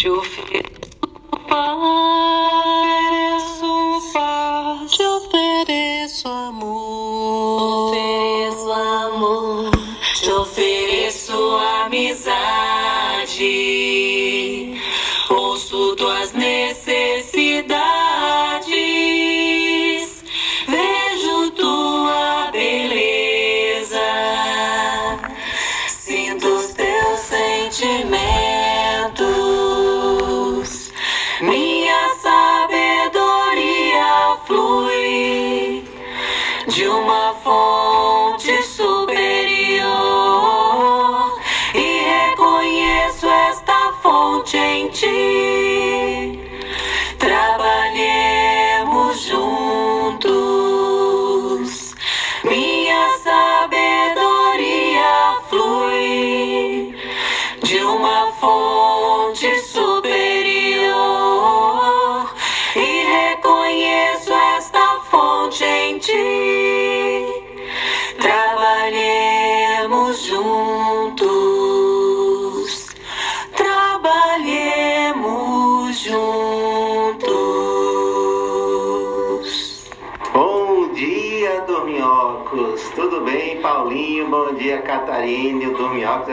[0.00, 0.77] te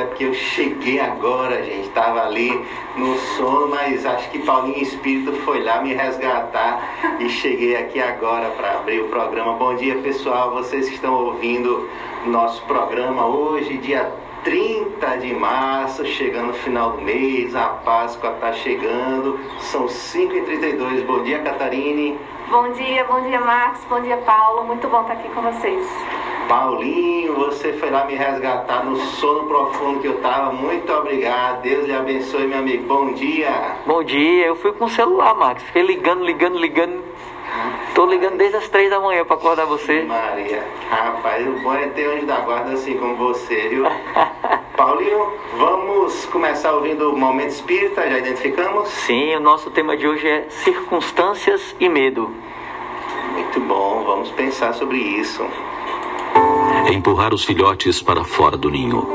[0.05, 1.89] Porque eu cheguei agora, gente.
[1.89, 2.51] Tava ali
[2.95, 8.49] no sono, mas acho que Paulinho Espírito foi lá me resgatar e cheguei aqui agora
[8.51, 9.53] para abrir o programa.
[9.53, 10.51] Bom dia, pessoal.
[10.51, 11.89] Vocês que estão ouvindo
[12.25, 14.11] nosso programa hoje, dia
[14.43, 21.03] 30 de março, chegando no final do mês, a Páscoa está chegando, são 5h32.
[21.05, 22.17] Bom dia, Catarine.
[22.49, 23.83] Bom dia, bom dia, Marcos.
[23.89, 24.65] Bom dia, Paulo.
[24.65, 26.14] Muito bom estar aqui com vocês.
[26.47, 30.53] Paulinho, você foi lá me resgatar no sono profundo que eu tava.
[30.53, 31.61] Muito obrigado.
[31.61, 32.85] Deus lhe abençoe, meu amigo.
[32.85, 33.77] Bom dia.
[33.85, 35.63] Bom dia, eu fui com o celular, Max.
[35.63, 37.03] Fiquei ligando, ligando, ligando.
[37.95, 40.03] Tô ligando desde as três da manhã para acordar você.
[40.03, 43.85] Maria, rapaz, o bom é ter anjo da guarda assim como você, viu?
[44.75, 48.89] Paulinho, vamos começar ouvindo o Momento Espírita, já identificamos?
[48.89, 52.29] Sim, o nosso tema de hoje é circunstâncias e medo.
[53.31, 55.45] Muito bom, vamos pensar sobre isso.
[56.87, 59.07] Empurrar os filhotes para fora do ninho.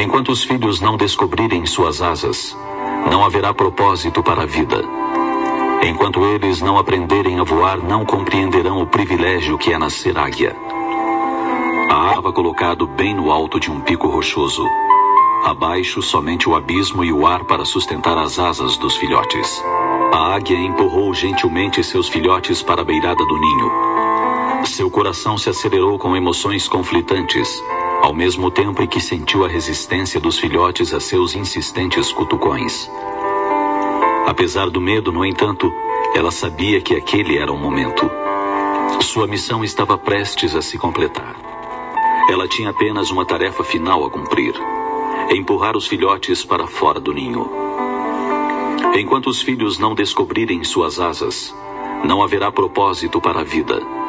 [0.00, 2.56] Enquanto os filhos não descobrirem suas asas,
[3.10, 4.82] não haverá propósito para a vida.
[5.82, 10.56] Enquanto eles não aprenderem a voar, não compreenderão o privilégio que é nascer águia.
[11.90, 14.64] A estava colocado bem no alto de um pico rochoso.
[15.42, 19.64] Abaixo, somente o abismo e o ar para sustentar as asas dos filhotes.
[20.12, 23.89] A águia empurrou gentilmente seus filhotes para a beirada do ninho.
[24.64, 27.62] Seu coração se acelerou com emoções conflitantes,
[28.02, 32.90] ao mesmo tempo em que sentiu a resistência dos filhotes a seus insistentes cutucões.
[34.26, 35.72] Apesar do medo, no entanto,
[36.14, 38.10] ela sabia que aquele era o momento.
[39.00, 41.34] Sua missão estava prestes a se completar.
[42.30, 44.54] Ela tinha apenas uma tarefa final a cumprir:
[45.30, 47.50] empurrar os filhotes para fora do ninho.
[48.94, 51.54] Enquanto os filhos não descobrirem suas asas,
[52.04, 53.99] não haverá propósito para a vida.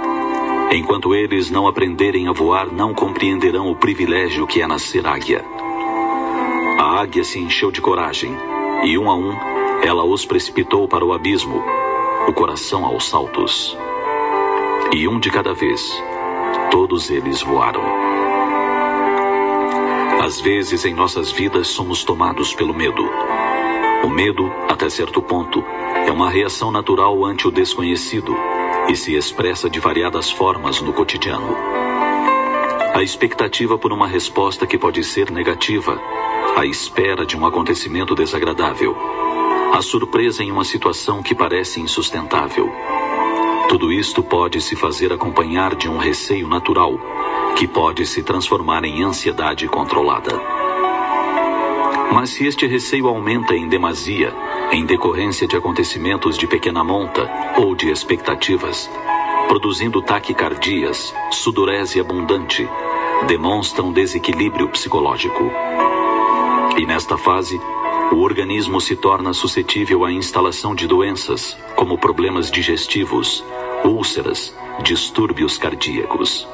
[0.73, 5.43] Enquanto eles não aprenderem a voar, não compreenderão o privilégio que é nascer águia.
[6.79, 8.33] A águia se encheu de coragem,
[8.85, 9.35] e um a um,
[9.83, 11.61] ela os precipitou para o abismo,
[12.25, 13.77] o coração aos saltos.
[14.93, 16.01] E um de cada vez,
[16.71, 17.83] todos eles voaram.
[20.23, 23.03] Às vezes em nossas vidas somos tomados pelo medo.
[24.05, 25.61] O medo, até certo ponto,
[26.07, 28.33] é uma reação natural ante o desconhecido
[28.91, 31.55] e se expressa de variadas formas no cotidiano.
[32.93, 35.97] A expectativa por uma resposta que pode ser negativa,
[36.57, 38.93] a espera de um acontecimento desagradável,
[39.73, 42.69] a surpresa em uma situação que parece insustentável.
[43.69, 46.99] Tudo isto pode se fazer acompanhar de um receio natural,
[47.55, 50.37] que pode se transformar em ansiedade controlada.
[52.11, 54.33] Mas se este receio aumenta em demasia,
[54.71, 58.89] em decorrência de acontecimentos de pequena monta ou de expectativas,
[59.47, 62.67] produzindo taquicardias, sudorese abundante,
[63.27, 65.51] demonstra um desequilíbrio psicológico.
[66.77, 67.59] E nesta fase,
[68.13, 73.43] o organismo se torna suscetível à instalação de doenças, como problemas digestivos,
[73.83, 76.47] úlceras, distúrbios cardíacos.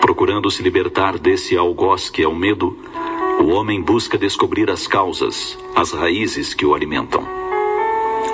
[0.00, 2.76] Procurando se libertar desse algoz que é o medo,
[3.40, 7.26] o homem busca descobrir as causas, as raízes que o alimentam.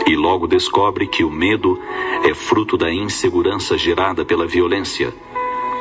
[0.06, 1.78] E logo descobre que o medo
[2.24, 5.14] é fruto da insegurança gerada pela violência,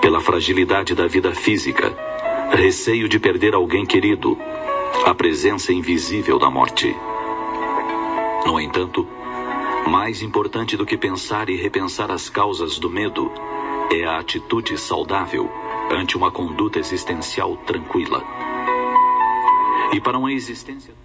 [0.01, 1.95] pela fragilidade da vida física,
[2.51, 4.37] receio de perder alguém querido,
[5.05, 6.95] a presença invisível da morte.
[8.45, 9.07] No entanto,
[9.87, 13.31] mais importante do que pensar e repensar as causas do medo
[13.91, 15.49] é a atitude saudável
[15.89, 18.46] ante uma conduta existencial tranquila.
[19.93, 20.96] E para uma existência.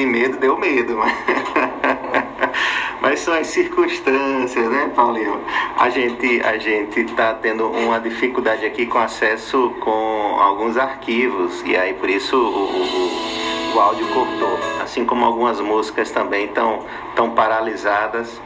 [0.00, 0.96] De medo, deu medo.
[3.02, 5.40] Mas são as circunstâncias, né, Paulinho?
[5.76, 11.76] A gente a gente está tendo uma dificuldade aqui com acesso com alguns arquivos e
[11.76, 14.58] aí por isso o, o, o áudio cortou.
[14.82, 18.40] Assim como algumas músicas também estão tão paralisadas.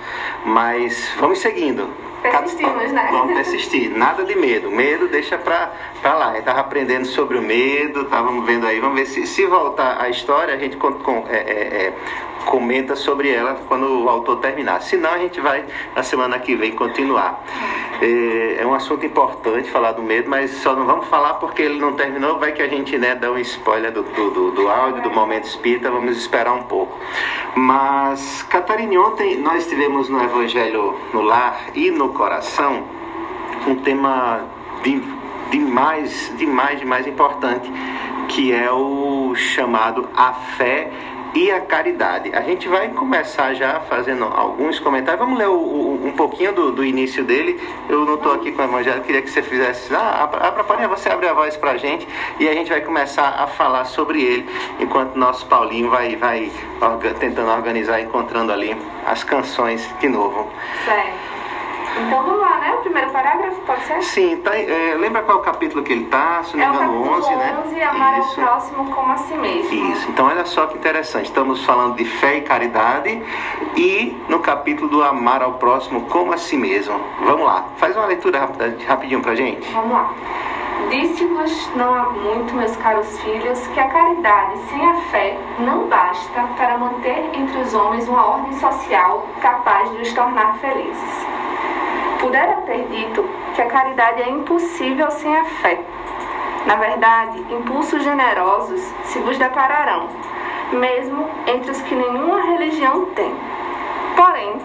[0.44, 1.88] Mas vamos seguindo.
[2.30, 3.08] Persistimos, né?
[3.10, 3.90] Vamos persistir.
[3.90, 4.70] Nada de medo.
[4.70, 6.24] Medo deixa pra, pra lá.
[6.26, 8.80] A gente estava aprendendo sobre o medo, estávamos vendo aí.
[8.80, 11.92] Vamos ver se, se voltar a história, a gente com, com, é, é, é,
[12.46, 14.80] comenta sobre ela quando o autor terminar.
[14.80, 17.44] Senão, a gente vai na semana que vem continuar.
[18.00, 21.78] É, é um assunto importante falar do medo, mas só não vamos falar porque ele
[21.78, 22.38] não terminou.
[22.38, 25.90] Vai que a gente né, dá um spoiler do, do, do áudio, do momento espírita.
[25.90, 26.98] Vamos esperar um pouco.
[27.54, 32.84] Mas, Catarina, ontem nós tivemos no Evangelho no Lar e no Coração
[33.66, 34.40] um tema
[34.82, 35.02] de,
[35.50, 37.70] de mais, de mais, de mais importante,
[38.28, 40.90] que é o chamado a fé
[41.34, 42.30] e a caridade.
[42.32, 45.18] A gente vai começar já fazendo alguns comentários.
[45.18, 47.60] Vamos ler o, o, um pouquinho do, do, início dele.
[47.88, 49.92] Eu não estou aqui com o Evangelho, queria que você fizesse.
[49.92, 52.06] Ah, abra, abra, você abre a voz para a gente
[52.38, 56.52] e a gente vai começar a falar sobre ele, enquanto nosso Paulinho vai, vai
[57.18, 60.48] tentando organizar, encontrando ali as canções de novo.
[60.84, 61.33] Certo.
[61.96, 62.74] Então vamos lá, né?
[62.74, 64.02] O primeiro parágrafo, pode ser?
[64.02, 66.42] Sim, tá, é, lembra qual é o capítulo que ele está?
[66.42, 67.58] Se não é me engano, o 11, né?
[67.66, 68.40] 11, amar Isso.
[68.40, 69.92] ao próximo como a si mesmo.
[69.92, 71.26] Isso, então olha só que interessante.
[71.26, 73.22] Estamos falando de fé e caridade
[73.76, 77.00] e no capítulo do amar ao próximo como a si mesmo.
[77.20, 78.48] Vamos lá, faz uma leitura
[78.86, 79.70] rapidinho pra gente.
[79.72, 80.12] Vamos lá.
[80.90, 86.42] Disse-vos não há muito, meus caros filhos, que a caridade sem a fé não basta
[86.56, 91.26] para manter entre os homens uma ordem social capaz de os tornar felizes.
[92.20, 95.80] Pudera ter dito que a caridade é impossível sem a fé.
[96.66, 100.08] Na verdade, impulsos generosos se vos depararão,
[100.72, 103.34] mesmo entre os que nenhuma religião tem.
[104.16, 104.56] Porém,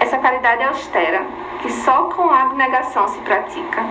[0.00, 1.26] essa caridade austera,
[1.60, 3.82] que só com a abnegação se pratica,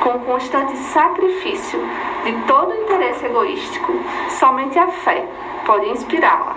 [0.00, 1.80] com o constante sacrifício
[2.24, 3.92] de todo interesse egoístico,
[4.28, 5.24] somente a fé
[5.64, 6.56] pode inspirá-la,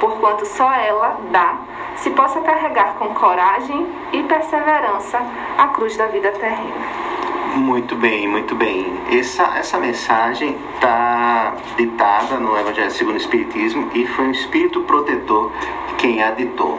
[0.00, 1.58] porquanto só ela dá
[1.96, 5.20] se possa carregar com coragem e perseverança
[5.56, 7.08] a cruz da vida terrena.
[7.56, 9.00] Muito bem, muito bem.
[9.10, 15.50] Essa, essa mensagem está ditada no Evangelho segundo o Espiritismo e foi um espírito protetor
[15.96, 16.78] quem a ditou.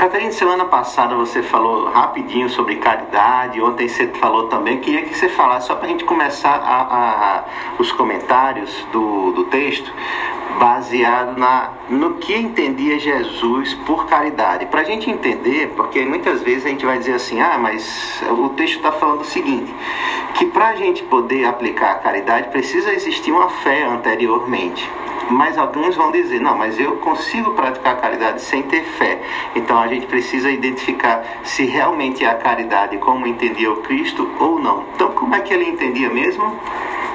[0.00, 5.28] Catarina, semana passada você falou rapidinho sobre caridade, ontem você falou também, queria que você
[5.28, 7.44] falasse, só para a gente começar a, a, a,
[7.78, 9.92] os comentários do, do texto,
[10.58, 14.66] baseado na, no que entendia Jesus por caridade.
[14.66, 18.50] Para a gente entender, porque muitas vezes a gente vai dizer assim, ah, mas o
[18.50, 19.74] texto está falando o seguinte,
[20.34, 24.90] que para a gente poder aplicar a caridade precisa existir uma fé anteriormente.
[25.30, 29.22] Mas alguns vão dizer, não, mas eu consigo praticar a caridade sem ter fé.
[29.54, 34.58] Então a gente precisa identificar se realmente é a caridade como entendia o Cristo ou
[34.58, 34.84] não.
[34.94, 36.58] Então como é que ele entendia mesmo?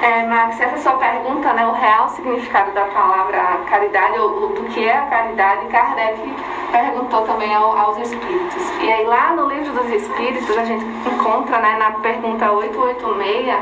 [0.02, 4.86] É, Max, essa sua pergunta, né, o real significado da palavra caridade, ou do que
[4.86, 6.34] é a caridade, Kardec
[6.70, 8.62] perguntou também ao, aos espíritos.
[8.82, 13.56] E aí lá no livro dos espíritos a gente encontra, né, na pergunta 886,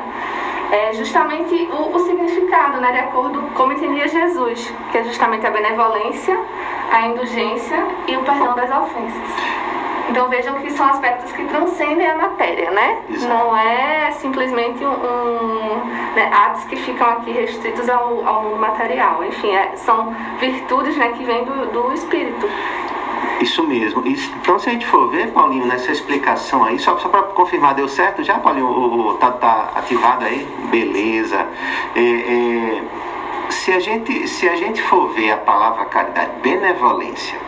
[0.73, 5.47] é justamente o, o, significado, né, de acordo com como entendia Jesus, que é justamente
[5.47, 6.37] a benevolência,
[6.93, 7.77] a indulgência
[8.09, 9.65] e o perdão das ofensas.
[10.09, 12.99] Então vejam que são aspectos que transcendem a matéria, né?
[13.11, 13.35] Exato.
[13.35, 15.85] Não é simplesmente um, um
[16.15, 19.25] né, atos que ficam aqui restritos ao, ao mundo material.
[19.25, 22.49] Enfim, é, são virtudes né, que vêm do, do espírito.
[23.41, 24.03] Isso mesmo.
[24.07, 27.89] Então, se a gente for ver, Paulinho, nessa explicação aí, só, só para confirmar, deu
[27.89, 28.67] certo já, Paulinho?
[28.67, 30.47] O, o, tá, tá ativado aí?
[30.71, 31.47] Beleza.
[31.95, 32.83] É, é,
[33.51, 37.39] se, a gente, se a gente for ver a palavra caridade, benevolência,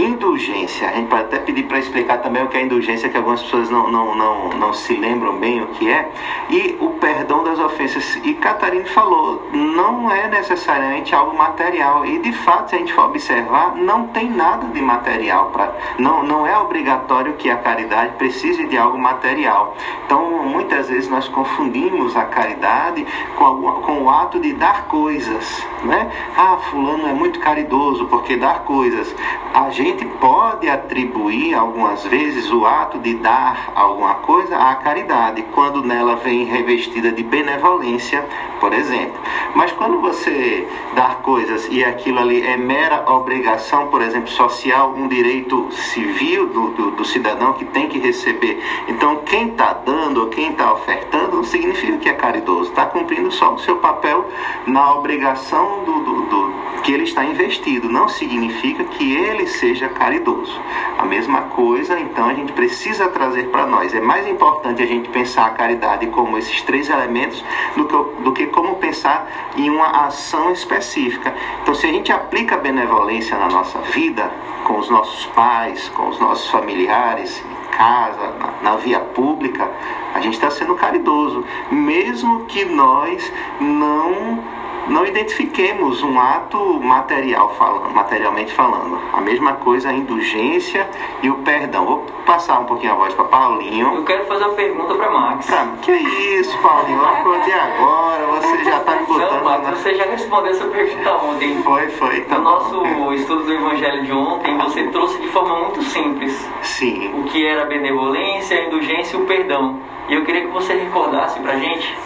[0.00, 0.88] Indulgência.
[0.88, 3.68] A gente pode até pedir para explicar também o que é indulgência, que algumas pessoas
[3.68, 6.10] não, não, não, não se lembram bem o que é.
[6.48, 8.16] E o perdão das ofensas.
[8.24, 12.06] E Catarina falou, não é necessariamente algo material.
[12.06, 15.50] E de fato, se a gente for observar, não tem nada de material.
[15.50, 19.76] Pra, não, não é obrigatório que a caridade precise de algo material.
[20.06, 25.62] Então, muitas vezes nós confundimos a caridade com, alguma, com o ato de dar coisas.
[25.84, 26.10] Né?
[26.36, 29.14] Ah, fulano é muito caridoso porque dar coisas.
[29.52, 29.89] A gente
[30.20, 36.44] pode atribuir algumas vezes o ato de dar alguma coisa à caridade, quando nela vem
[36.44, 38.24] revestida de benevolência,
[38.58, 39.20] por exemplo.
[39.54, 45.08] Mas quando você dar coisas e aquilo ali é mera obrigação, por exemplo, social, um
[45.08, 48.62] direito civil do, do, do cidadão que tem que receber.
[48.88, 53.54] Então, quem está dando quem está ofertando não significa que é caridoso, está cumprindo só
[53.54, 54.28] o seu papel
[54.66, 60.60] na obrigação do, do, do que ele está investido, não significa que ele seja caridoso.
[60.98, 63.94] A mesma coisa, então, a gente precisa trazer para nós.
[63.94, 67.44] É mais importante a gente pensar a caridade como esses três elementos
[67.76, 71.32] do que, do que como pensar em uma ação específica.
[71.62, 74.28] Então, se a gente aplica a benevolência na nossa vida,
[74.64, 79.70] com os nossos pais, com os nossos familiares, em casa, na, na via pública,
[80.12, 84.42] a gente está sendo caridoso, mesmo que nós não
[84.90, 89.00] não identifiquemos um ato material falando, materialmente falando.
[89.12, 90.88] A mesma coisa a indulgência
[91.22, 91.86] e o perdão.
[91.86, 93.94] Vou passar um pouquinho a voz para Paulinho.
[93.94, 95.46] Eu quero fazer uma pergunta para Max.
[95.46, 97.04] Pra, que isso, Paulinho?
[97.04, 99.30] Acordei agora, você já está me botando.
[99.30, 101.62] Não, Max, você já respondeu essa pergunta ontem.
[101.62, 102.20] Foi, foi.
[102.22, 106.48] Tá no nosso estudo do Evangelho de ontem, você trouxe de forma muito simples.
[106.62, 107.14] Sim.
[107.14, 109.78] O que era a benevolência, a indulgência e o perdão.
[110.08, 111.96] E eu queria que você recordasse pra gente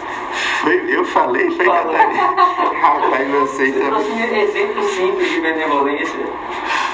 [0.89, 3.73] eu falei, foi Rapaz, vocês.
[3.73, 6.19] Você trouxe um exemplo simples de benevolência.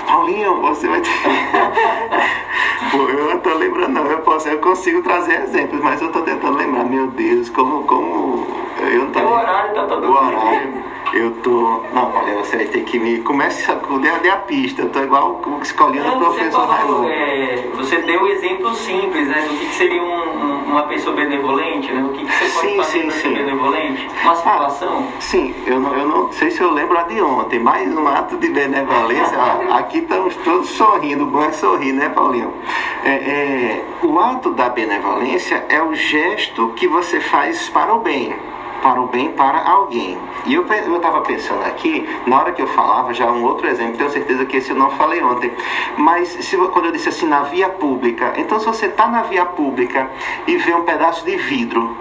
[0.08, 1.10] Paulinho, você vai ter.
[2.92, 4.06] Pô, eu não tô lembrando, não.
[4.06, 6.84] Eu, posso, eu consigo trazer exemplos, mas eu tô tentando lembrar.
[6.86, 7.84] Meu Deus, como.
[7.84, 8.48] como
[8.80, 9.20] eu não tô.
[9.20, 10.91] O horário tá todo O horário.
[11.14, 11.84] Eu tô.
[11.94, 13.20] Não, você vai ter que me.
[13.20, 13.76] Comece a
[14.20, 14.84] dê a pista.
[14.84, 17.10] Eu tô igual o escolhendo o professor Raimundo.
[17.10, 19.42] É, você deu exemplos simples, né?
[19.42, 22.02] Do que, que seria um, uma pessoa benevolente, né?
[22.02, 23.20] O que, que você pode sim, fazer sim, sim.
[23.20, 24.10] ser benevolente?
[24.24, 25.08] Uma situação?
[25.10, 28.08] Ah, sim, eu não, eu não sei se eu lembro a de ontem, mas um
[28.08, 29.38] ato de benevolência,
[29.76, 32.54] aqui estamos todos sorrindo, bom é sorrir, né, Paulinho?
[33.04, 38.34] É, é, o ato da benevolência é o gesto que você faz para o bem
[38.82, 40.18] para o bem para alguém.
[40.46, 44.10] E eu estava pensando aqui, na hora que eu falava, já um outro exemplo, tenho
[44.10, 45.52] certeza que esse eu não falei ontem,
[45.98, 49.46] mas se, quando eu disse assim, na via pública, então se você está na via
[49.46, 50.10] pública
[50.48, 51.96] e vê um pedaço de vidro,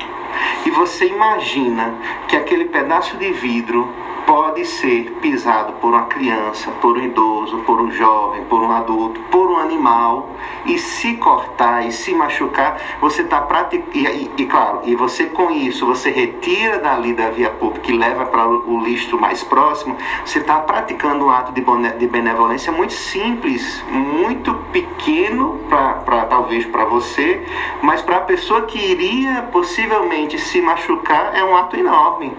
[0.64, 1.94] e você imagina
[2.28, 3.88] que aquele pedaço de vidro
[4.30, 9.20] pode ser pisado por uma criança, por um idoso, por um jovem, por um adulto,
[9.22, 10.30] por um animal
[10.64, 15.26] e se cortar e se machucar, você está praticando e, e, e, claro, e você
[15.26, 19.96] com isso você retira dali da via pública e leva para o, lixo mais próximo,
[20.24, 21.64] você está praticando um ato de,
[21.98, 27.44] de benevolência muito simples, muito pequeno para talvez para você,
[27.82, 32.36] mas para a pessoa que iria possivelmente se machucar é um ato enorme,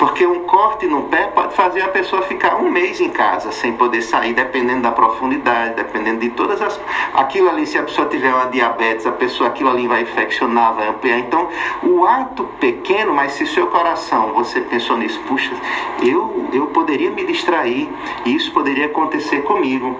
[0.00, 3.72] porque um corte no pé pode fazer a pessoa ficar um mês em casa sem
[3.74, 6.80] poder sair, dependendo da profundidade, dependendo de todas as.
[7.14, 10.88] Aquilo ali, se a pessoa tiver uma diabetes, a pessoa aquilo ali vai infeccionar, vai
[10.88, 11.18] ampliar.
[11.18, 11.48] Então,
[11.82, 15.54] o ato pequeno, mas se seu coração você pensou nisso, puxa,
[16.02, 17.88] eu, eu poderia me distrair,
[18.24, 19.96] e isso poderia acontecer comigo.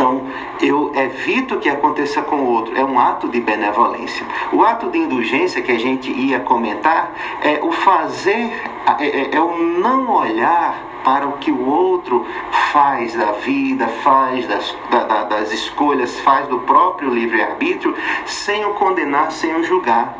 [0.00, 0.22] Então,
[0.62, 2.74] eu evito que aconteça com o outro.
[2.74, 4.24] É um ato de benevolência.
[4.50, 8.50] O ato de indulgência que a gente ia comentar é o fazer,
[8.98, 12.26] é, é, é o não olhar para o que o outro
[12.72, 19.30] faz da vida, faz das, da, das escolhas, faz do próprio livre-arbítrio, sem o condenar,
[19.32, 20.16] sem o julgar.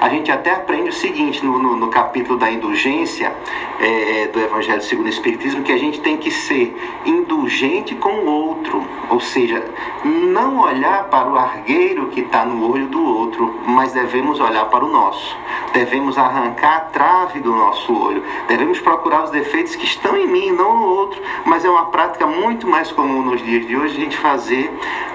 [0.00, 3.32] A gente até aprende o seguinte no, no, no capítulo da indulgência
[3.80, 8.26] é, do Evangelho segundo o Espiritismo, que a gente tem que ser indulgente com o
[8.26, 9.64] outro, ou seja,
[10.04, 14.84] não olhar para o argueiro que está no olho do outro, mas devemos olhar para
[14.84, 15.36] o nosso.
[15.72, 20.50] Devemos arrancar a trave do nosso olho, devemos procurar os defeitos que estão em mim,
[20.50, 24.00] não no outro, mas é uma prática muito mais comum nos dias de hoje a
[24.00, 24.72] gente fazer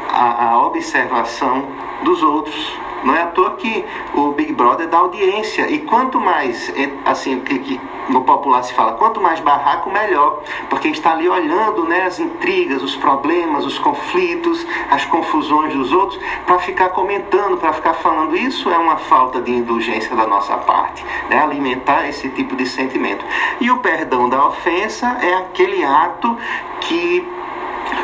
[0.10, 1.66] a, a observação
[2.04, 2.78] dos outros.
[3.08, 5.72] Não é à toa que o Big Brother dá audiência.
[5.72, 6.70] E quanto mais,
[7.06, 10.44] assim, que, que no popular se fala, quanto mais barraco, melhor.
[10.70, 16.20] Porque está ali olhando né, as intrigas, os problemas, os conflitos, as confusões dos outros,
[16.46, 18.36] para ficar comentando, para ficar falando.
[18.36, 21.42] Isso é uma falta de indulgência da nossa parte, né?
[21.42, 23.24] alimentar esse tipo de sentimento.
[23.62, 26.38] E o perdão da ofensa é aquele ato
[26.82, 27.26] que,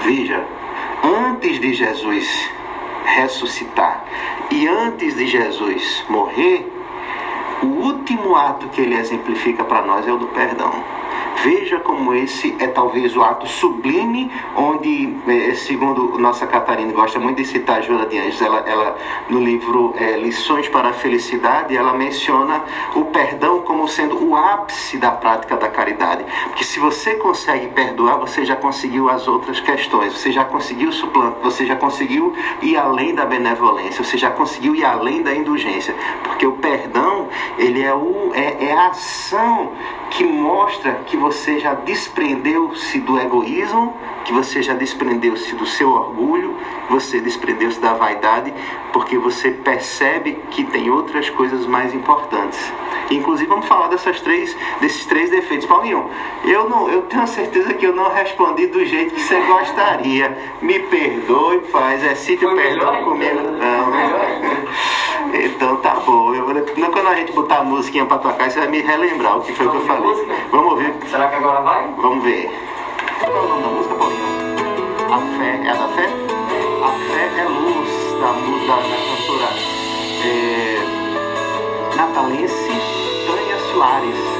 [0.05, 0.47] veja,
[1.03, 2.52] antes de Jesus
[3.05, 4.05] ressuscitar
[4.51, 6.71] e antes de Jesus morrer,
[7.63, 10.71] o último ato que ele exemplifica para nós é o do perdão.
[11.41, 17.37] Veja como esse é talvez o ato sublime, onde, eh, segundo nossa Catarina gosta muito
[17.37, 18.95] de citar a Joana de Anjos, ela, ela
[19.29, 22.63] no livro é, Lições para a Felicidade, ela menciona
[22.95, 26.23] o perdão como sendo o ápice da prática da caridade.
[26.45, 31.39] Porque se você consegue perdoar, você já conseguiu as outras questões, você já conseguiu suplantar,
[31.41, 35.95] você já conseguiu ir além da benevolência, você já conseguiu ir além da indulgência.
[36.23, 39.71] Porque o perdão, ele é, o, é, é a ação
[40.11, 46.53] que mostra que você já desprendeu-se do egoísmo, que você já desprendeu-se do seu orgulho,
[46.89, 48.53] você desprendeu-se da vaidade,
[48.91, 52.59] porque você percebe que tem outras coisas mais importantes.
[53.09, 55.65] Inclusive vamos falar dessas três, desses três defeitos.
[55.65, 56.09] Paulinho,
[56.43, 60.37] eu não, eu tenho certeza que eu não respondi do jeito que você gostaria.
[60.61, 63.39] Me perdoe, faz, é cite o perdão comigo.
[63.43, 65.13] Não, não.
[65.33, 66.33] Então tá bom.
[66.33, 66.45] Eu,
[66.91, 69.69] quando a gente botar a musiquinha pra tocar, você vai me relembrar o que foi
[69.69, 70.27] que eu falei.
[70.51, 70.93] Vamos ouvir.
[71.13, 71.87] Será que agora vai?
[72.01, 72.49] Vamos ver.
[73.19, 74.25] Qual é o nome da música, Paulinho?
[75.11, 75.61] A fé.
[75.63, 76.09] É a da fé?
[76.81, 77.89] A fé é luz
[78.19, 79.49] da, da, da cantora
[80.25, 82.71] é, natalense
[83.27, 84.32] Tânia Soares.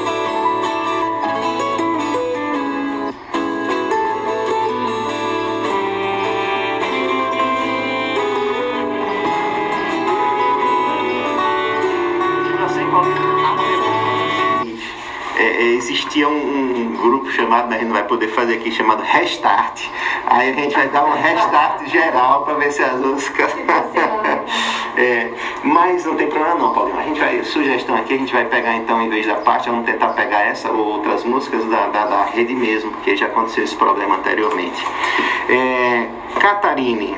[15.44, 19.04] É, existia um, um, grupo chamado, mas a gente não vai poder fazer aqui, chamado
[19.04, 19.88] Restart.
[20.26, 23.34] Aí a gente vai dar um restart geral para ver se as outras.
[24.96, 25.30] é,
[25.64, 26.98] mas não tem problema não, Paulinho.
[26.98, 29.86] A gente vai, sugestão aqui, a gente vai pegar então, em vez da parte, vamos
[29.86, 33.76] tentar pegar essa ou outras músicas da, da, da rede mesmo, porque já aconteceu esse
[33.76, 34.86] problema anteriormente.
[35.50, 36.08] É,
[36.40, 37.18] Catarine.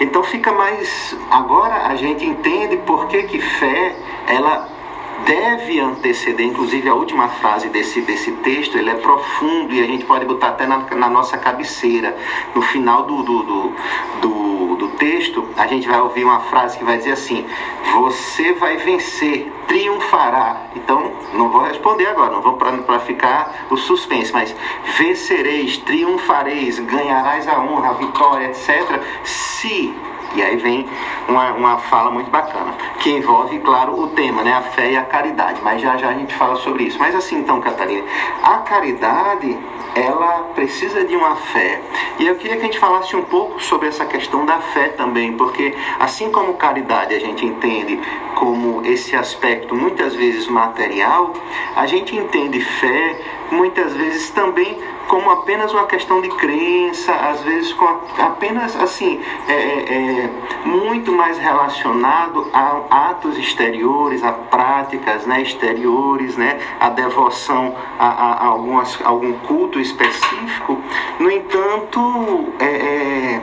[0.00, 1.16] Então fica mais.
[1.30, 3.94] Agora a gente entende por que, que fé
[4.26, 4.75] ela
[5.24, 10.04] deve anteceder, inclusive a última frase desse, desse texto, ele é profundo e a gente
[10.04, 12.16] pode botar até na, na nossa cabeceira.
[12.54, 13.72] No final do, do, do,
[14.20, 17.46] do, do texto, a gente vai ouvir uma frase que vai dizer assim:
[17.94, 20.68] Você vai vencer, triunfará.
[20.74, 24.54] Então, não vou responder agora, não vou para ficar o suspense, mas
[24.96, 29.00] vencereis, triunfareis, ganharás a honra, a vitória, etc.
[29.24, 29.94] Se
[30.34, 30.86] e aí vem
[31.28, 34.52] uma, uma fala muito bacana, que envolve, claro, o tema, né?
[34.52, 35.60] A fé e a caridade.
[35.62, 36.98] Mas já já a gente fala sobre isso.
[36.98, 38.04] Mas assim, então, Catarina,
[38.42, 39.58] a caridade,
[39.94, 41.80] ela precisa de uma fé.
[42.18, 45.32] E eu queria que a gente falasse um pouco sobre essa questão da fé também,
[45.32, 47.98] porque assim como caridade a gente entende
[48.34, 51.32] como esse aspecto muitas vezes material,
[51.74, 53.18] a gente entende fé
[53.50, 54.78] muitas vezes também
[55.08, 57.86] como apenas uma questão de crença, às vezes com
[58.18, 60.30] apenas assim, é, é, é,
[60.66, 68.32] muito mais relacionado a atos exteriores, a práticas né, exteriores, né, a devoção a, a,
[68.32, 70.80] a algumas, algum culto específico.
[71.18, 73.42] No entanto, é, é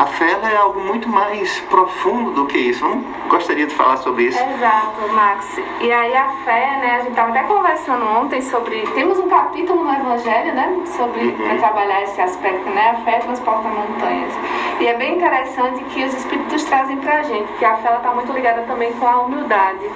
[0.00, 2.82] a fé é algo muito mais profundo do que isso.
[2.82, 4.38] Não gostaria de falar sobre isso.
[4.38, 5.60] Exato, Max.
[5.78, 8.80] E aí a fé, né, a gente estava até conversando ontem sobre.
[8.94, 10.82] Temos um capítulo no Evangelho, né?
[10.84, 11.32] Sobre uhum.
[11.32, 12.90] para trabalhar esse aspecto, né?
[12.90, 14.32] A fé transporta montanhas.
[14.78, 18.12] E é bem interessante que os Espíritos trazem para a gente, que a fé está
[18.12, 19.90] muito ligada também com a humildade.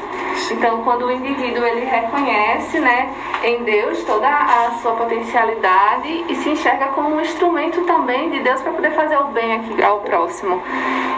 [0.51, 6.51] Então, quando o indivíduo ele reconhece, né, em Deus toda a sua potencialidade e se
[6.51, 10.63] enxerga como um instrumento também de Deus para poder fazer o bem aqui ao próximo.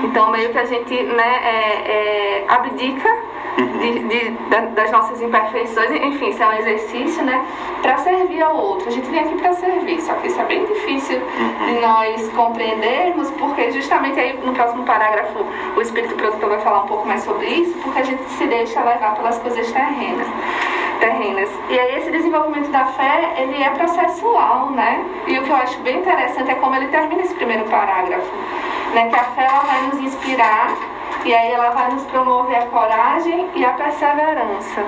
[0.02, 3.08] Então, meio que a gente, né, é, é, abdica
[3.56, 4.30] de, de,
[4.74, 7.44] das nossas imperfeições, enfim, isso é um exercício, né,
[7.82, 8.88] para servir ao outro.
[8.88, 11.20] A gente vem aqui para servir, só que isso é bem difícil
[11.66, 15.44] de nós compreendermos, porque justamente aí no próximo parágrafo
[15.76, 18.80] o Espírito Produtor vai falar um pouco mais sobre isso, porque a gente se deixa
[18.82, 20.26] levar pelas coisas terrenas.
[21.00, 21.50] terrenas.
[21.68, 25.04] E aí esse desenvolvimento da fé, ele é processual, né?
[25.26, 28.32] E o que eu acho bem interessante é como ele termina esse primeiro parágrafo,
[28.94, 29.08] né?
[29.08, 30.74] Que a fé ela vai nos inspirar
[31.26, 34.84] e aí ela vai nos promover a coragem e a perseverança.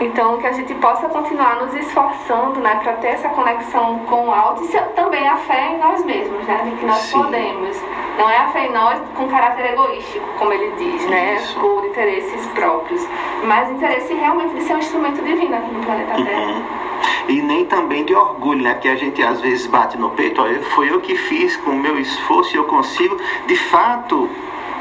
[0.00, 4.32] Então que a gente possa continuar nos esforçando, né, para ter essa conexão com o
[4.32, 7.22] alto e também a fé em nós mesmos, né, de que nós Sim.
[7.22, 7.80] podemos.
[8.18, 11.60] Não é a fé em nós com caráter egoístico, como ele diz, né, Isso.
[11.60, 13.06] por interesses próprios,
[13.44, 16.24] mas interesse realmente de ser um instrumento divino aqui no planeta uhum.
[16.24, 16.62] Terra.
[17.28, 18.74] E nem também de orgulho, né?
[18.74, 21.78] Que a gente às vezes bate no peito, olha, foi eu que fiz com o
[21.78, 23.16] meu esforço e eu consigo.
[23.46, 24.28] De fato,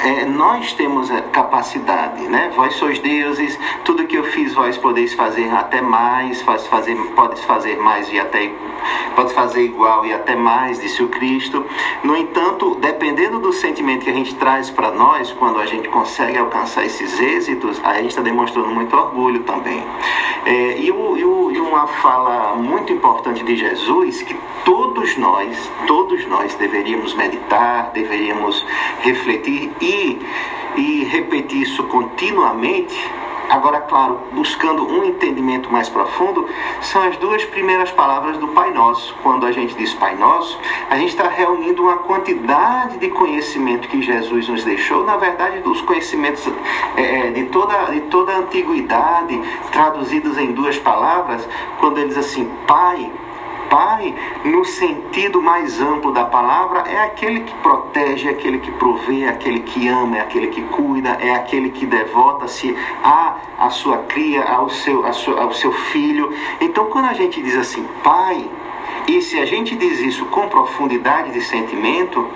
[0.04, 2.52] é, nós temos capacidade, né?
[2.56, 7.44] Vós sois deuses, tudo que eu fiz vós podeis fazer até mais, faz, fazer, podes
[7.44, 8.52] fazer mais e até
[9.16, 11.66] pode fazer igual e até mais, disse o Cristo.
[12.04, 16.38] No entanto, dependendo do sentimento que a gente traz para nós, quando a gente consegue
[16.38, 19.84] alcançar esses êxitos, a gente está demonstrando muito orgulho também.
[20.46, 25.72] É, e, o, e, o, e uma fala muito importante de Jesus que todos nós,
[25.86, 28.66] todos nós deveríamos meditar, deveríamos
[29.02, 29.74] refletir
[30.78, 32.96] e repetir isso continuamente
[33.50, 36.48] Agora, claro, buscando um entendimento mais profundo,
[36.82, 39.16] são as duas primeiras palavras do Pai Nosso.
[39.24, 44.02] Quando a gente diz Pai Nosso, a gente está reunindo uma quantidade de conhecimento que
[44.02, 46.46] Jesus nos deixou, na verdade, dos conhecimentos
[46.98, 51.48] é, de, toda, de toda a antiguidade, traduzidos em duas palavras,
[51.80, 53.10] quando ele diz assim: Pai
[53.70, 54.14] Pai,
[54.46, 59.30] no sentido mais amplo da palavra, é aquele que protege, é aquele que provê, é
[59.30, 64.44] aquele que ama, é aquele que cuida, é aquele que devota-se a, a sua cria,
[64.44, 66.34] ao seu, a sua, ao seu filho.
[66.62, 68.50] Então, quando a gente diz assim, Pai,
[69.08, 72.28] e se a gente diz isso com profundidade de sentimento,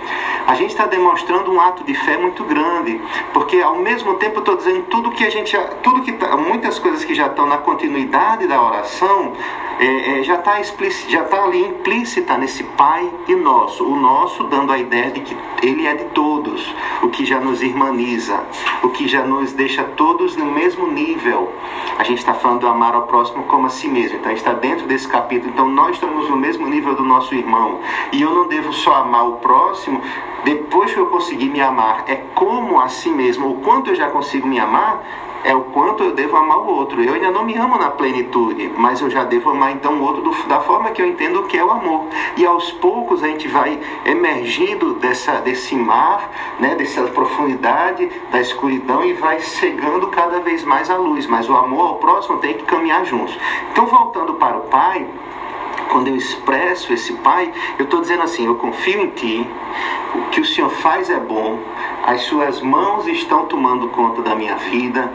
[0.47, 2.99] a gente está demonstrando um ato de fé muito grande,
[3.34, 6.79] porque ao mesmo tempo eu estou dizendo tudo que a gente, tudo que tá, muitas
[6.79, 9.34] coisas que já estão na continuidade da oração,
[9.79, 10.62] é, é, já está
[11.07, 15.36] já tá ali implícita nesse Pai e nosso, o nosso dando a ideia de que
[15.62, 18.39] Ele é de todos, o que já nos irmaniza,
[18.84, 21.51] o que já nos deixa todos no mesmo nível.
[21.97, 24.86] A gente está falando do amar ao próximo como a si mesmo, então está dentro
[24.86, 27.80] desse capítulo, então nós estamos no mesmo mesmo nível do nosso irmão.
[28.12, 30.02] E eu não devo só amar o próximo
[30.43, 32.04] depois que eu conseguir me amar.
[32.08, 35.04] É como a si mesmo, o quanto eu já consigo me amar,
[35.43, 37.04] é o quanto eu devo amar o outro.
[37.04, 40.21] Eu ainda não me amo na plenitude, mas eu já devo amar então o outro
[40.21, 42.06] do, da forma que eu entendo que é o amor.
[42.38, 49.04] E aos poucos a gente vai emergindo dessa, desse mar, né, dessa profundidade da escuridão
[49.04, 51.26] e vai cegando cada vez mais a luz.
[51.26, 53.36] Mas o amor ao próximo tem que caminhar juntos.
[53.71, 55.08] Então, voltando para o Pai,
[55.91, 59.47] quando eu expresso esse Pai, eu estou dizendo assim: eu confio em Ti,
[60.15, 61.60] o que o Senhor faz é bom,
[62.08, 65.12] as Suas mãos estão tomando conta da minha vida,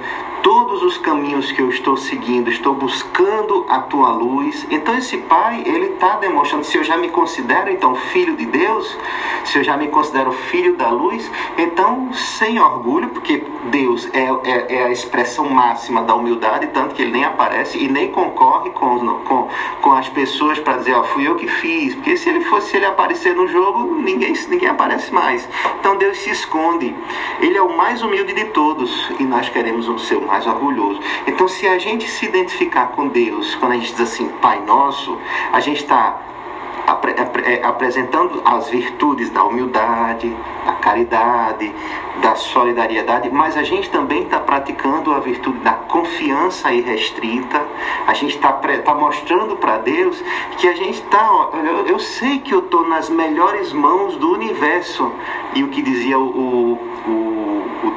[0.46, 4.64] todos os caminhos que eu estou seguindo, estou buscando a tua luz.
[4.70, 8.96] Então esse pai, ele está demonstrando, se eu já me considero então filho de Deus,
[9.44, 11.28] se eu já me considero filho da luz,
[11.58, 17.02] então sem orgulho, porque Deus é, é, é a expressão máxima da humildade, tanto que
[17.02, 19.48] ele nem aparece e nem concorre com, com,
[19.82, 22.76] com as pessoas para dizer, ó, fui eu que fiz, porque se ele fosse, se
[22.76, 25.48] ele aparecer no jogo, ninguém, ninguém aparece mais.
[25.80, 26.94] Então Deus se esconde.
[27.40, 31.00] Ele é o mais humilde de todos e nós queremos ser o mais mais orgulhoso.
[31.26, 35.18] Então, se a gente se identificar com Deus, quando a gente diz assim, Pai Nosso,
[35.52, 36.20] a gente está
[37.44, 41.72] é, apresentando as virtudes da humildade, da caridade,
[42.20, 47.60] da solidariedade, mas a gente também está praticando a virtude da confiança irrestrita.
[48.06, 50.22] A gente está tá mostrando para Deus
[50.58, 51.48] que a gente está.
[51.54, 55.10] Eu, eu, sei que eu estou nas melhores mãos do universo.
[55.54, 57.25] E o que dizia o, o, o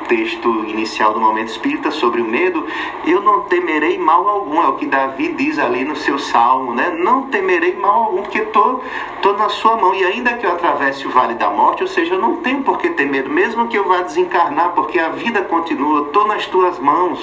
[0.07, 2.65] texto inicial do momento espírita sobre o medo,
[3.05, 6.89] eu não temerei mal algum, é o que Davi diz ali no seu salmo, né?
[6.97, 8.83] Não temerei mal algum, porque estou
[9.21, 9.93] tô, na sua mão.
[9.93, 12.77] E ainda que eu atravesse o vale da morte, ou seja, eu não tenho por
[12.77, 16.79] que ter medo, mesmo que eu vá desencarnar, porque a vida continua, estou nas tuas
[16.79, 17.19] mãos.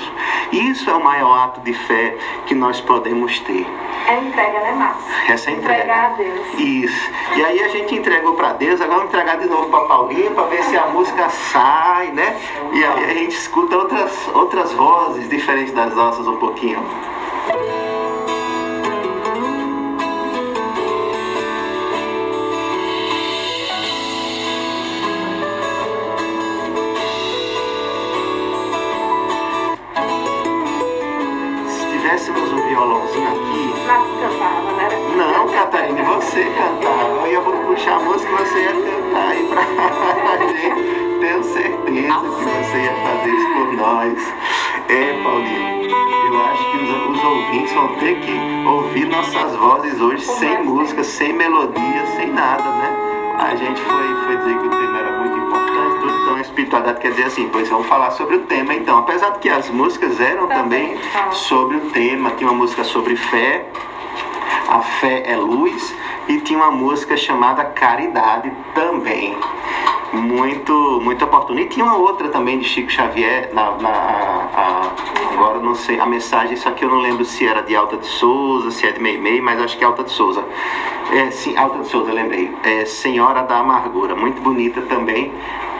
[0.52, 2.16] Isso é o maior ato de fé
[2.46, 3.66] que nós podemos ter.
[4.08, 5.32] É entrega, né, Márcio?
[5.32, 5.82] Essa é entrega.
[5.82, 6.54] Entregar a Deus.
[6.58, 7.10] Isso.
[7.36, 10.44] E aí a gente entregou para Deus, agora vamos entregar de novo para Paulinho para
[10.44, 12.36] ver se a música sai, né?
[12.72, 16.84] E aí a gente escuta outras, outras vozes diferentes das nossas um pouquinho.
[32.76, 33.74] Violãozinho aqui.
[33.86, 34.88] Mas cantava, né?
[35.16, 37.28] Não, Catarina, você cantava.
[37.28, 39.62] Eu vou puxar a música e você ia cantar aí pra
[40.46, 40.96] gente.
[41.20, 44.34] Tenho certeza que você ia fazer isso por nós.
[44.88, 50.24] É, Paulinho, eu acho que os, os ouvintes vão ter que ouvir nossas vozes hoje
[50.24, 52.94] sem música, sem melodia, sem nada, né?
[53.38, 55.45] A gente foi, foi dizer que o tema era muito importante,
[56.08, 58.98] então espiritualidade quer dizer assim, pois vamos falar sobre o tema então.
[58.98, 60.96] Apesar de que as músicas eram também
[61.32, 63.66] sobre o tema, tinha uma música sobre fé,
[64.68, 65.94] a fé é luz,
[66.28, 69.36] e tinha uma música chamada Caridade também.
[70.12, 71.60] Muito, muito oportuna.
[71.60, 76.00] E tinha uma outra também de Chico Xavier, na, na a, a, agora não sei
[76.00, 78.92] a mensagem, só que eu não lembro se era de Alta de Souza, se é
[78.92, 80.44] de Meimei, mas acho que é Alta de Souza.
[81.12, 82.50] É, sim, Alta de Souza, lembrei.
[82.64, 85.32] É Senhora da Amargura, muito bonita também,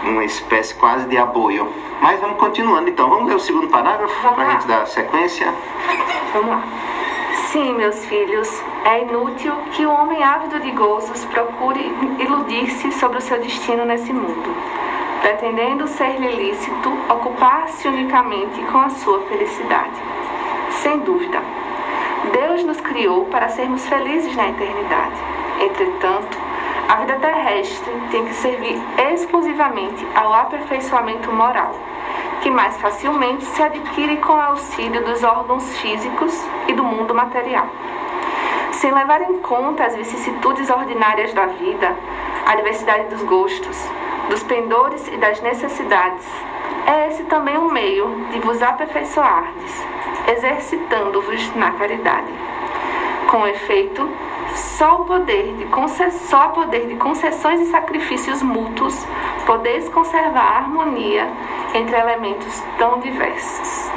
[0.07, 1.69] uma espécie quase de aboio.
[2.01, 3.09] Mas vamos continuando então.
[3.09, 5.53] Vamos ler o segundo parágrafo para a gente dar sequência.
[6.33, 6.63] Vamos lá.
[7.53, 11.81] Sim, meus filhos, é inútil que o homem ávido de gozos procure
[12.19, 14.55] iludir-se sobre o seu destino nesse mundo,
[15.23, 19.95] pretendendo ser-lhe lícito ocupar-se unicamente com a sua felicidade.
[20.71, 21.41] Sem dúvida,
[22.33, 25.17] Deus nos criou para sermos felizes na eternidade.
[25.61, 26.46] Entretanto,
[26.89, 28.81] a vida terrestre tem que servir
[29.13, 31.75] exclusivamente ao aperfeiçoamento moral,
[32.43, 36.33] que mais facilmente se adquire com o auxílio dos órgãos físicos
[36.69, 37.67] e do mundo material.
[38.71, 41.97] Sem levar em conta as vicissitudes ordinárias da vida,
[42.47, 43.77] a diversidade dos gostos,
[44.29, 46.27] dos pendores e das necessidades,
[46.87, 49.85] é esse também um meio de vos aperfeiçoardes,
[50.29, 52.33] exercitando-vos na caridade.
[53.29, 54.09] Com efeito,
[54.57, 55.67] só o poder de
[56.29, 59.07] só o poder de concessões e sacrifícios mútuos
[59.47, 61.29] podeis conservar a harmonia
[61.75, 63.91] entre elementos tão diversos.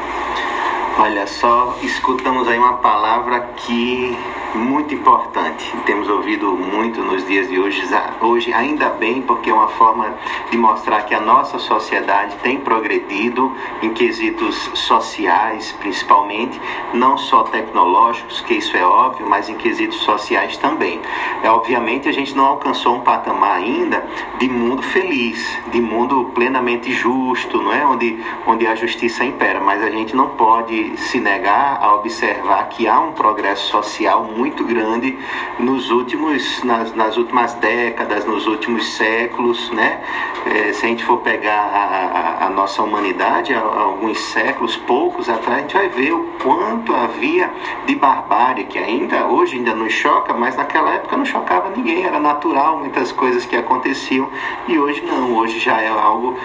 [0.97, 4.17] Olha só, escutamos aí uma palavra que
[4.55, 5.71] muito importante.
[5.85, 7.83] Temos ouvido muito nos dias de hoje,
[8.21, 10.13] hoje ainda bem, porque é uma forma
[10.49, 16.59] de mostrar que a nossa sociedade tem progredido em quesitos sociais, principalmente,
[16.93, 20.99] não só tecnológicos, que isso é óbvio, mas em quesitos sociais também.
[21.43, 24.03] É, obviamente a gente não alcançou um patamar ainda
[24.39, 27.85] de mundo feliz, de mundo plenamente justo, não é?
[27.85, 32.87] Onde, onde a justiça impera, mas a gente não pode se negar a observar que
[32.87, 34.38] há um progresso social muito
[34.69, 35.17] grande
[35.59, 40.01] nos últimos, nas, nas últimas décadas, nos últimos séculos, né?
[40.45, 45.27] É, se a gente for pegar a, a, a nossa humanidade, há alguns séculos, poucos
[45.27, 47.51] atrás, a gente vai ver o quanto havia
[47.85, 52.19] de barbárie, que ainda hoje ainda nos choca, mas naquela época não chocava ninguém, era
[52.19, 54.29] natural muitas coisas que aconteciam
[54.67, 56.37] e hoje não, hoje já é algo,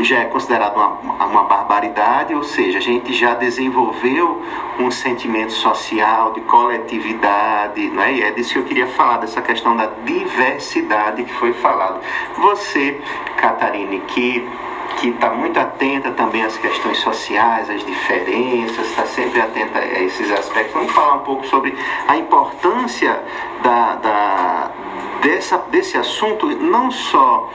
[0.00, 4.42] já é considerado uma, uma barbaridade, ou seja, a gente já desenvolveu
[4.78, 7.29] um sentimento social de coletividade,
[7.92, 8.12] não é?
[8.12, 12.00] E é disso que eu queria falar, dessa questão da diversidade que foi falado.
[12.38, 13.00] Você,
[13.36, 14.48] Catarine, que
[14.98, 20.30] que está muito atenta também às questões sociais, às diferenças, está sempre atenta a esses
[20.30, 20.74] aspectos.
[20.74, 21.74] Vamos falar um pouco sobre
[22.06, 23.22] a importância
[23.62, 24.70] da, da,
[25.22, 27.48] dessa, desse assunto, não só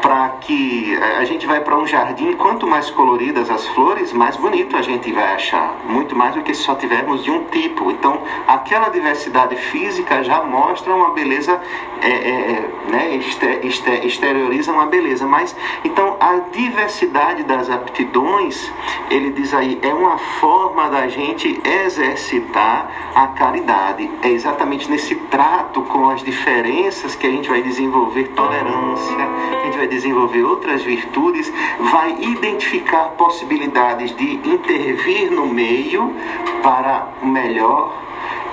[0.00, 4.76] para que a gente vai para um jardim, quanto mais coloridas as flores, mais bonito
[4.76, 5.76] a gente vai achar.
[5.84, 7.90] Muito mais do que se só tivermos de um tipo.
[7.90, 11.60] Então, aquela diversidade física já mostra uma beleza,
[12.00, 15.26] é, é, né, exter, exter, exterioriza uma beleza.
[15.26, 18.70] Mas, então, a diversidade das aptidões,
[19.10, 24.10] ele diz aí, é uma forma da gente exercitar a caridade.
[24.22, 29.16] É exatamente nesse trato com as diferenças que a gente vai desenvolver tolerância,
[29.60, 31.52] a gente vai desenvolver outras virtudes,
[31.90, 36.14] vai identificar possibilidades de intervir no meio
[36.62, 37.92] para melhor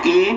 [0.04, 0.34] e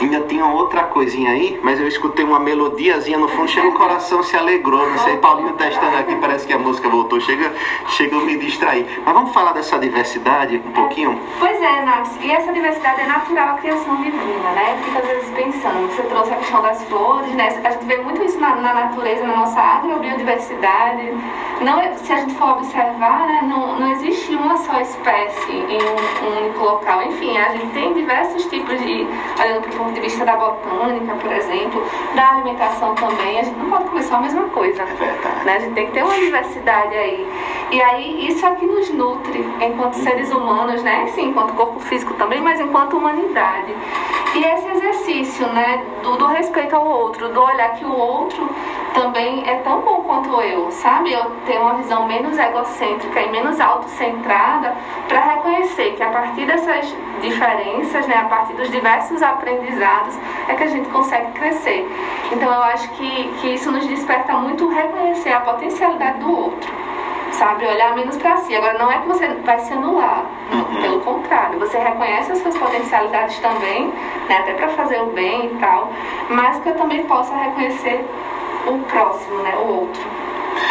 [0.00, 4.22] ainda tinha outra coisinha aí, mas eu escutei uma melodiazinha no fundo, chega o coração
[4.22, 7.52] se alegrou, não sei, Paulinho testando aqui, parece que a música voltou, chega,
[7.88, 8.86] chega eu me distrair.
[9.04, 11.18] Mas vamos falar dessa diversidade um pouquinho?
[11.38, 14.78] Pois é, Nax, e essa diversidade é natural à criação divina, né?
[14.84, 17.48] Fica às vezes pensando, você trouxe a questão das flores, né?
[17.64, 21.12] A gente vê muito isso na, na natureza, na nossa agrobiodiversidade.
[21.60, 25.78] Não, é- se a gente for observar, né, não, não existe uma só espécie em
[25.82, 27.02] um, um único local.
[27.02, 29.06] Enfim, a gente tem diversos tipos de,
[29.42, 31.82] olhando ponto de vista da botânica, por exemplo,
[32.14, 34.82] da alimentação também, a gente não pode comer só a mesma coisa.
[34.82, 35.44] É.
[35.44, 35.56] Né?
[35.56, 37.26] A gente tem que ter uma diversidade aí.
[37.70, 41.06] E aí, isso é que nos nutre enquanto seres humanos, né?
[41.14, 43.74] Sim, enquanto corpo físico também, mas enquanto humanidade.
[44.34, 48.48] E esse exercício, né, do, do respeito ao outro, do olhar que o outro
[48.94, 51.12] também é tão bom quanto eu, sabe?
[51.12, 54.74] Eu ter uma visão menos egocêntrica e menos autocentrada
[55.06, 59.67] para reconhecer que a partir dessas diferenças, né, a partir dos diversos aprendizados,
[60.48, 61.86] é que a gente consegue crescer.
[62.32, 66.88] Então eu acho que, que isso nos desperta muito reconhecer a potencialidade do outro
[67.32, 67.66] sabe?
[67.66, 68.54] Olhar menos para si.
[68.54, 70.82] Agora, não é que você vai se anular, não, Uhum.
[70.82, 73.92] pelo contrário, você reconhece as suas potencialidades também,
[74.28, 74.38] né?
[74.38, 75.90] até para fazer o bem e tal,
[76.28, 78.04] mas que eu também possa reconhecer
[78.66, 79.54] o próximo, né?
[79.56, 80.02] o outro.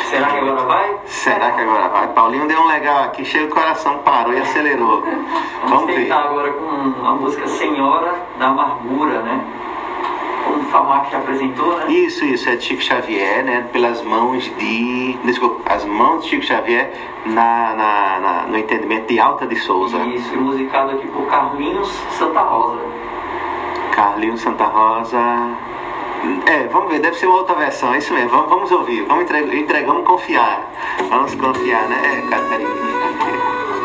[0.09, 0.95] Será que agora vai?
[1.05, 2.07] Será que agora vai?
[2.07, 5.01] Paulinho deu um legal aqui, cheio o coração, parou e acelerou.
[5.63, 6.03] Vamos Vamos ver.
[6.03, 9.41] tentar agora com a música Senhora da Amargura, né?
[10.45, 11.91] Como o Famac apresentou, né?
[11.91, 13.65] Isso, isso, é de Chico Xavier, né?
[13.73, 15.17] Pelas mãos de.
[15.25, 16.93] Desculpa, as mãos de Chico Xavier
[17.25, 19.97] na, na- na- no entendimento de Alta de Souza.
[20.05, 22.79] Isso, e musicado aqui por Carlinhos Santa Rosa.
[23.91, 25.19] Carlinhos Santa Rosa.
[26.45, 28.29] É, vamos ver, deve ser uma outra versão, é isso mesmo.
[28.29, 30.71] Vamos, vamos ouvir, vamos entregar, entregamos confiar.
[31.09, 33.76] Vamos confiar, né, é, Catarina?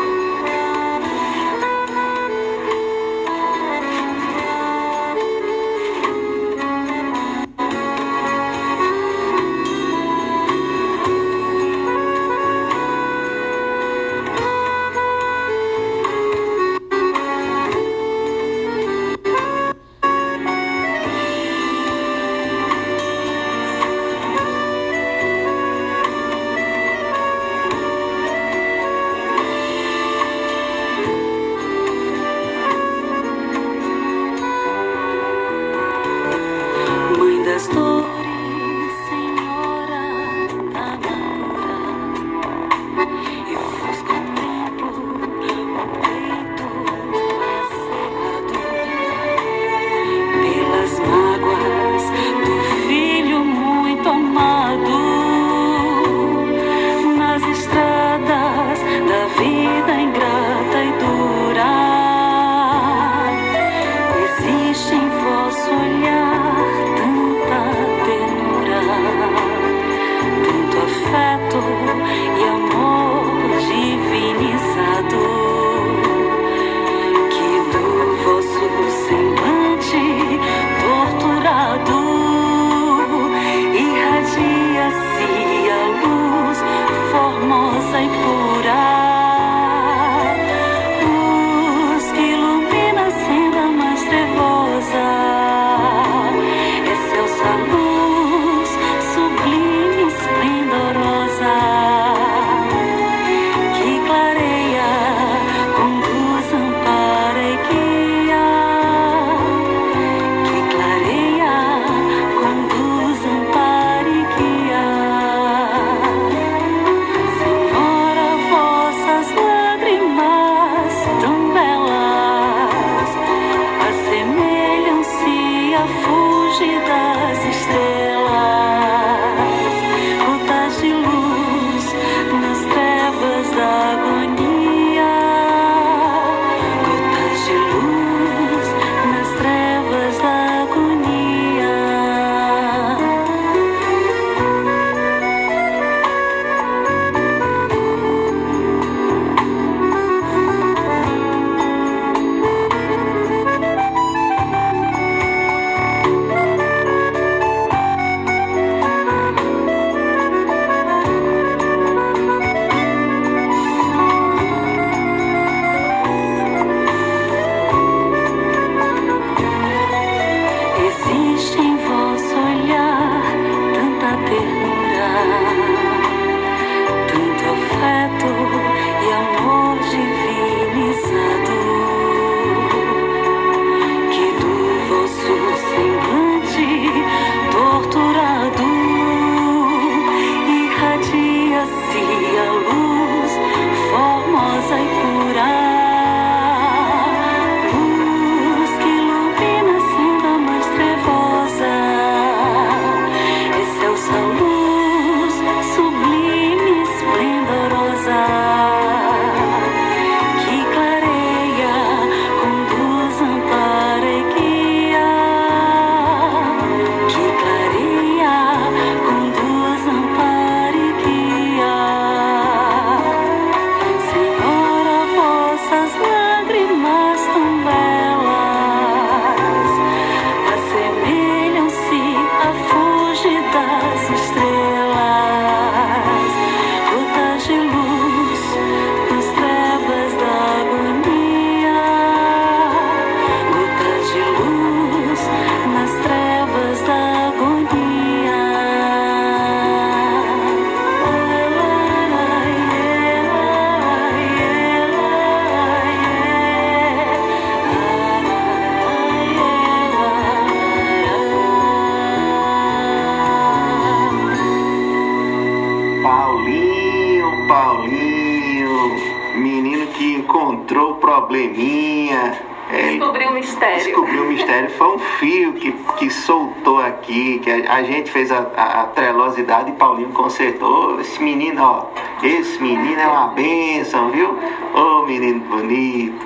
[278.13, 281.01] fez a, a, a trelosidade e Paulinho consertou.
[281.01, 281.87] Esse menino, ó,
[282.23, 284.29] esse menino é uma bênção viu?
[284.73, 286.25] Ô oh, menino bonito.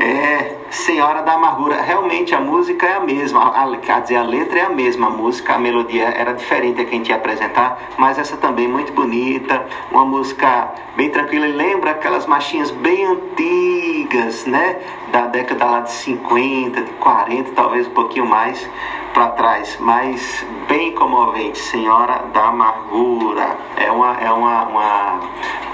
[0.00, 1.80] É, Senhora da Amargura.
[1.82, 5.08] Realmente a música é a mesma, a, a, quer dizer, a letra é a mesma,
[5.08, 8.68] a música, a melodia era diferente a que a gente ia apresentar, mas essa também
[8.68, 14.76] muito bonita, uma música bem tranquila e lembra aquelas marchinhas bem antigas, né?
[15.12, 18.68] Da década lá de 50, de 40, talvez um pouquinho mais
[19.16, 23.56] para trás, mas bem comovente, Senhora da Amargura.
[23.78, 25.20] É uma, é uma, uma,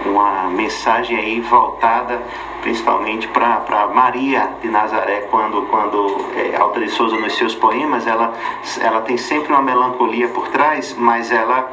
[0.06, 2.22] uma mensagem aí voltada
[2.60, 8.32] principalmente para Maria de Nazaré, quando, quando é, Alta de Souza nos seus poemas, ela,
[8.80, 11.70] ela tem sempre uma melancolia por trás, mas ela,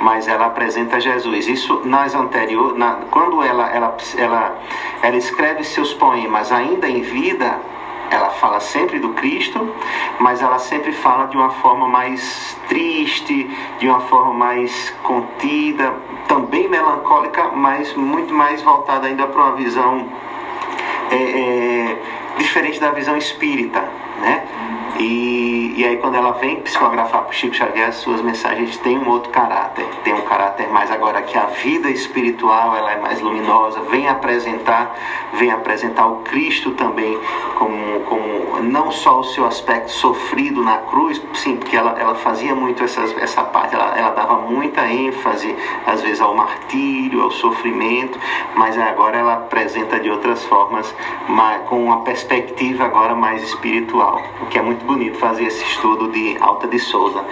[0.00, 1.46] mas ela apresenta Jesus.
[1.46, 4.58] Isso nas anterior, na, quando ela, ela, ela,
[5.02, 7.58] ela escreve seus poemas ainda em vida,
[8.10, 9.72] ela fala sempre do Cristo,
[10.18, 13.48] mas ela sempre fala de uma forma mais triste,
[13.78, 15.94] de uma forma mais contida,
[16.26, 20.08] também melancólica, mas muito mais voltada ainda para uma visão
[21.10, 21.96] é, é,
[22.36, 23.88] diferente da visão espírita,
[24.20, 24.44] né?
[25.00, 29.08] E, e aí quando ela vem psicografar para Chico Xavier, as suas mensagens têm um
[29.08, 33.80] outro caráter, tem um caráter mais agora que a vida espiritual ela é mais luminosa,
[33.90, 34.94] vem apresentar,
[35.32, 37.18] vem apresentar o Cristo também
[37.54, 42.54] como, como não só o seu aspecto sofrido na cruz, sim, porque ela, ela fazia
[42.54, 48.18] muito essas, essa parte, ela, ela dava muita ênfase às vezes ao martírio, ao sofrimento,
[48.54, 50.94] mas agora ela apresenta de outras formas,
[51.26, 56.08] mas, com uma perspectiva agora mais espiritual, o que é muito bonito fazer esse estudo
[56.08, 57.24] de Alta de Souza.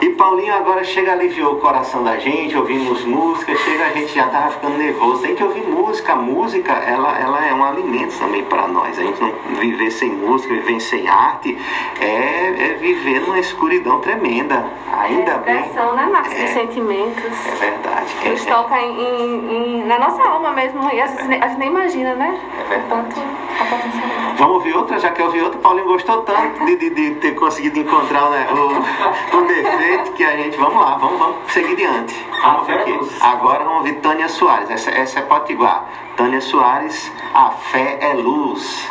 [0.00, 4.26] E Paulinho agora chega, aliviou o coração da gente, ouvimos música, chega, a gente já
[4.28, 5.22] tava ficando nervoso.
[5.22, 6.12] Tem que ouvir música.
[6.12, 8.98] A música, ela, ela é um alimento também para nós.
[8.98, 11.58] A gente não viver sem música, viver sem arte,
[12.00, 14.66] é, é viver numa escuridão tremenda.
[14.92, 15.56] Ainda é bem.
[15.60, 16.42] expressão, né, Marcos, É.
[16.42, 17.46] dos sentimentos.
[17.46, 18.14] É verdade.
[18.24, 21.58] É, Nos é, toca em, em- na nossa alma mesmo, e às vezes a gente
[21.58, 22.38] nem imagina, né?
[22.60, 22.88] É verdade.
[22.88, 23.20] Tanto
[23.60, 24.36] a potencialidade.
[24.36, 25.58] Vamos ouvir outra, já que eu ouvi outra.
[25.58, 30.36] Paulinho gostou tanto de, de, de ter conseguido encontrar né, o, o defeito que a
[30.36, 30.56] gente.
[30.58, 32.14] Vamos lá, vamos, vamos seguir diante.
[32.42, 32.98] Vamos ver aqui.
[33.20, 34.68] Agora vamos ouvir Tânia Soares.
[34.70, 35.86] Essa, essa é Potiguar.
[36.16, 38.90] Tânia Soares, A Fé é Luz.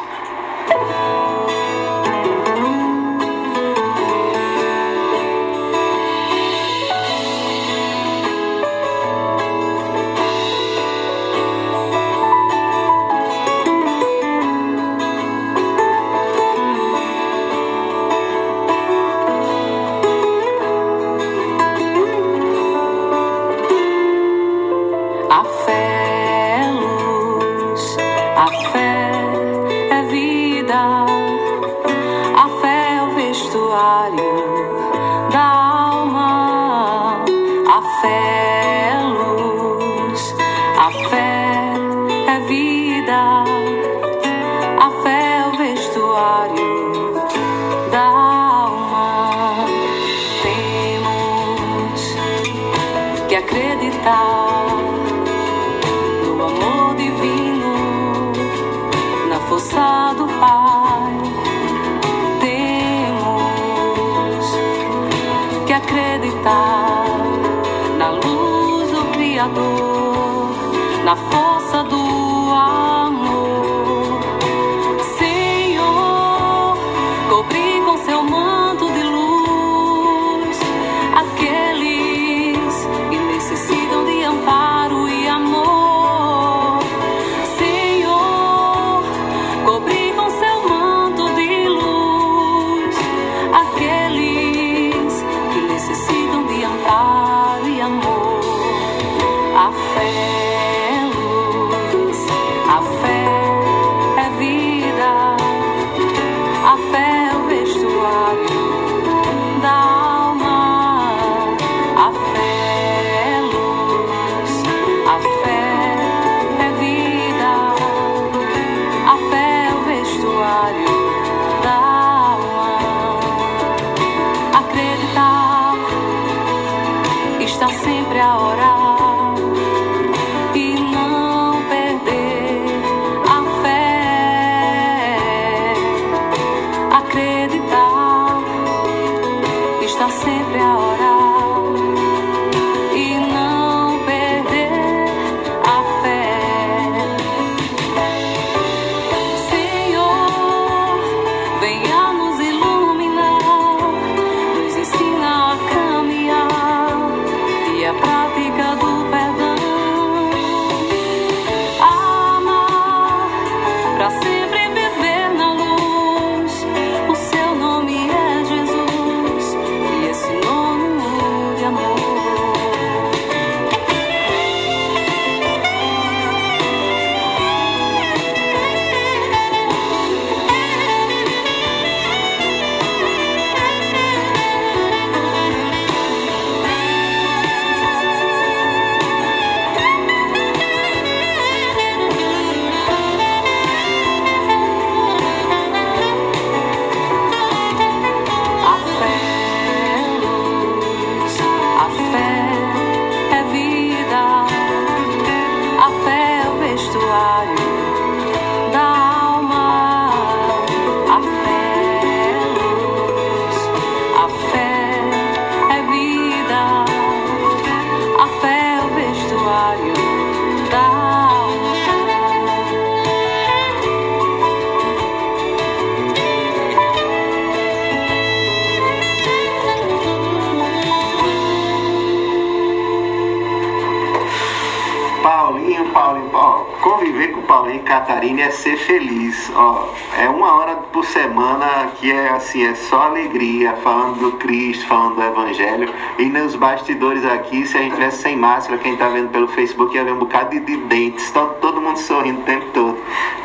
[242.35, 245.93] Assim, é só alegria, falando do Cristo, falando do Evangelho.
[246.19, 249.95] E nos bastidores aqui, se a gente tivesse sem máscara, quem tá vendo pelo Facebook
[249.95, 252.97] ia ver um bocado de, de dentes, todo, todo mundo sorrindo o tempo todo,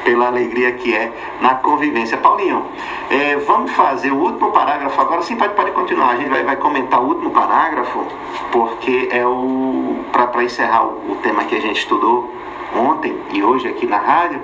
[0.05, 2.17] pela alegria que é na convivência.
[2.19, 2.65] Paulinho,
[3.11, 5.23] é, vamos fazer o último parágrafo agora.
[5.23, 6.11] Sim, pode, pode continuar.
[6.11, 8.07] A gente vai, vai comentar o último parágrafo,
[8.53, 10.05] porque é o.
[10.13, 12.41] para encerrar o, o tema que a gente estudou
[12.75, 14.41] ontem e hoje aqui na rádio.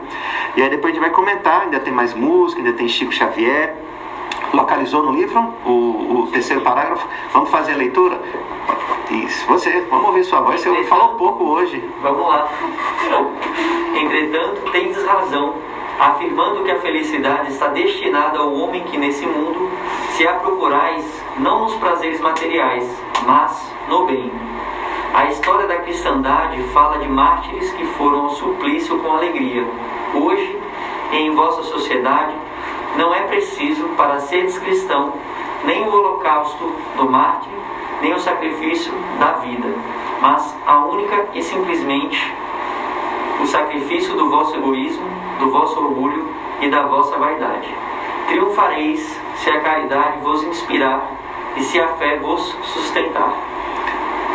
[0.57, 3.75] E aí depois a gente vai comentar, ainda tem mais música, ainda tem Chico Xavier.
[4.57, 7.07] Localizou no livro o, o terceiro parágrafo?
[7.31, 8.19] Vamos fazer a leitura?
[9.11, 10.63] Isso, você, vamos ouvir sua voz.
[10.63, 11.85] Você falou pouco hoje.
[12.01, 12.49] Vamos lá.
[13.95, 15.57] Entretanto, tendes razão,
[16.01, 19.71] afirmando que a felicidade está destinada ao homem que nesse mundo
[20.13, 21.05] se a procurais
[21.39, 22.91] não nos prazeres materiais,
[23.27, 24.33] mas no bem.
[25.13, 29.67] A história da cristandade fala de mártires que foram ao suplício com alegria.
[30.15, 30.59] Hoje,
[31.13, 32.35] em vossa sociedade,
[32.97, 35.13] não é preciso, para seres cristão,
[35.65, 37.53] nem o holocausto do mártir,
[38.01, 39.69] nem o sacrifício da vida,
[40.21, 42.35] mas a única e simplesmente
[43.43, 45.07] o sacrifício do vosso egoísmo,
[45.39, 46.29] do vosso orgulho
[46.61, 47.69] e da vossa vaidade.
[48.29, 51.11] Triunfareis se a caridade vos inspirar
[51.57, 53.33] e se a fé vos sustentar.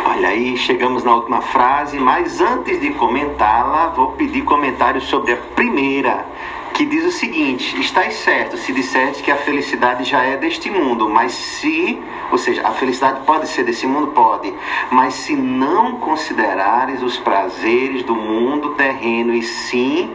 [0.04, 5.36] Olha aí, chegamos na última frase, mas antes de comentá-la, vou pedir comentários sobre a
[5.54, 6.26] primeira,
[6.72, 11.08] que diz o seguinte: Estás certo se disseres que a felicidade já é deste mundo,
[11.08, 11.98] mas se,
[12.30, 14.08] ou seja, a felicidade pode ser desse mundo?
[14.08, 14.52] Pode,
[14.90, 20.10] mas se não considerares os prazeres do mundo terreno e sim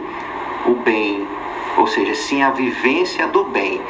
[0.66, 1.26] o bem,
[1.76, 3.80] ou seja, sim a vivência do bem.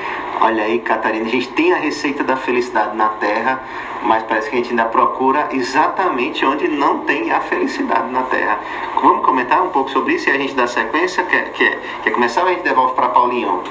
[0.40, 3.60] Olha aí, Catarina, a gente tem a receita da felicidade na terra,
[4.02, 8.58] mas parece que a gente ainda procura exatamente onde não tem a felicidade na terra.
[9.02, 11.24] Vamos comentar um pouco sobre isso e a gente dá sequência?
[11.24, 13.62] Quer, quer, quer começar ou a gente devolve para Paulinho?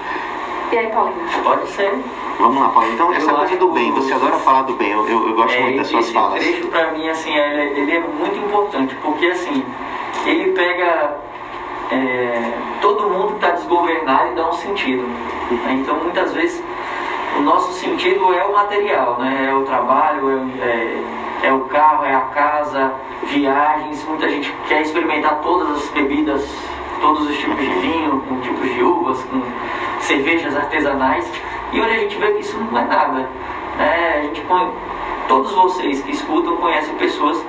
[0.72, 1.16] E aí, Paulinho?
[1.44, 1.94] Pode ser.
[2.38, 2.94] Vamos lá, Paulinho.
[2.96, 5.08] Então, essa Eu coisa acho do bem, que você os- adora falar do bem, eu,
[5.08, 6.44] eu, eu gosto É, muito das suas esse falas.
[6.44, 9.64] trecho para mim assim ele, ele é muito importante porque assim
[10.26, 11.16] ele pega
[11.92, 15.80] é, todo mundo está desgovernado e dá um sentido né?
[15.80, 16.64] então muitas vezes
[17.38, 22.06] o nosso sentido é o material né é o trabalho é, é, é o carro
[22.06, 26.48] é a casa viagens muita gente quer experimentar todas as bebidas
[27.02, 29.42] todos os tipos de vinho com tipos de uvas com
[30.00, 31.30] cervejas artesanais
[31.72, 33.30] e hoje a gente vê que isso não é nada
[33.78, 34.16] né?
[34.18, 34.42] a gente
[35.28, 37.46] todos vocês que escutam conhecem pessoas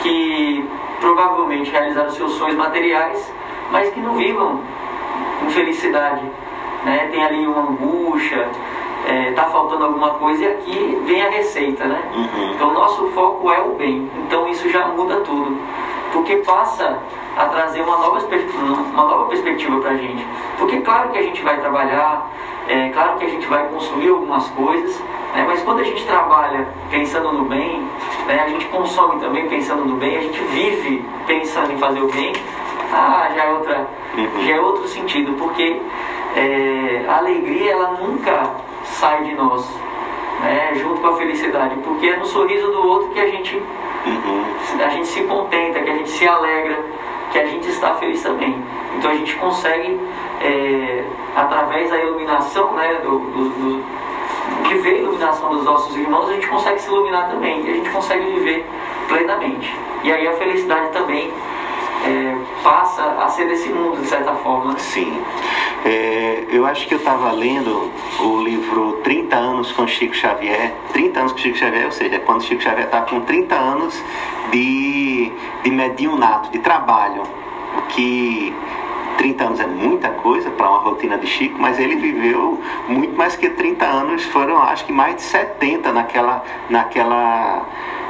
[0.00, 0.64] que
[1.00, 3.32] provavelmente realizaram seus sonhos materiais,
[3.70, 4.60] mas que não vivam
[5.40, 6.22] com felicidade.
[6.84, 7.08] Né?
[7.10, 8.48] Tem ali uma angústia,
[9.28, 11.84] está faltando alguma coisa e aqui vem a receita.
[11.84, 12.02] Né?
[12.14, 12.52] Uhum.
[12.54, 14.10] Então, nosso foco é o bem.
[14.26, 15.56] Então, isso já muda tudo.
[16.12, 16.98] Porque passa
[17.36, 20.26] a trazer uma nova, uma nova perspectiva para a gente.
[20.58, 22.30] Porque, claro que a gente vai trabalhar,
[22.68, 24.98] é claro que a gente vai consumir algumas coisas,
[25.34, 25.44] né?
[25.46, 27.86] mas quando a gente trabalha pensando no bem,
[28.26, 28.42] né?
[28.44, 32.32] a gente consome também pensando no bem, a gente vive pensando em fazer o bem,
[32.92, 33.86] ah, já é, outra,
[34.46, 35.32] já é outro sentido.
[35.38, 35.80] Porque
[36.36, 38.50] é, a alegria, ela nunca
[38.84, 39.66] sai de nós.
[40.42, 44.44] Né, junto com a felicidade, porque é no sorriso do outro que a gente Uhum.
[44.84, 46.78] a gente se contenta, que a gente se alegra,
[47.32, 48.62] que a gente está feliz também.
[48.98, 49.98] Então a gente consegue,
[50.42, 51.04] é,
[51.34, 53.84] através da iluminação, né, do, do, do-
[54.68, 57.74] que vê a iluminação dos nossos irmãos, a gente consegue se iluminar também e a
[57.74, 58.64] gente consegue viver
[59.08, 59.74] plenamente.
[60.04, 61.32] E aí a felicidade também
[62.06, 64.72] é, passa a ser desse mundo, de certa forma.
[64.72, 64.78] né?
[64.78, 65.20] Sim.
[65.84, 67.90] É, eu acho que eu estava lendo
[68.20, 70.72] o livro 30 anos com Chico Xavier.
[70.92, 74.02] 30 anos com Chico Xavier, ou seja, quando Chico Xavier está com 30 anos
[74.50, 75.32] de,
[75.62, 77.22] de mediunato, de trabalho.
[77.78, 78.54] O que
[79.18, 83.36] 30 anos é muita coisa para uma rotina de Chico, mas ele viveu muito mais
[83.36, 87.64] que 30 anos, foram acho que mais de 70 naquela, naquela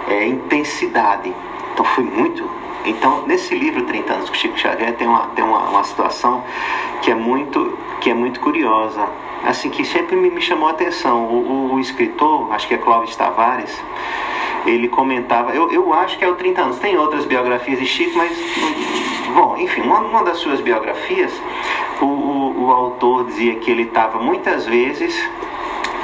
[0.09, 1.33] é, intensidade.
[1.73, 2.49] Então foi muito.
[2.87, 6.43] Então, nesse livro 30 anos com Chico Xavier tem uma, tem uma, uma situação
[7.03, 9.09] que é muito que é muito curiosa,
[9.45, 11.25] assim que sempre me, me chamou a atenção.
[11.25, 13.83] O, o- o escritor, acho que é Clóvis Tavares,
[14.65, 18.17] ele comentava, eu, eu acho que é o 30 anos, tem outras biografias de Chico,
[18.19, 18.37] mas,
[19.35, 21.33] bom, enfim, uma, uma das suas biografias,
[22.01, 25.15] o, o, o autor dizia que ele estava muitas vezes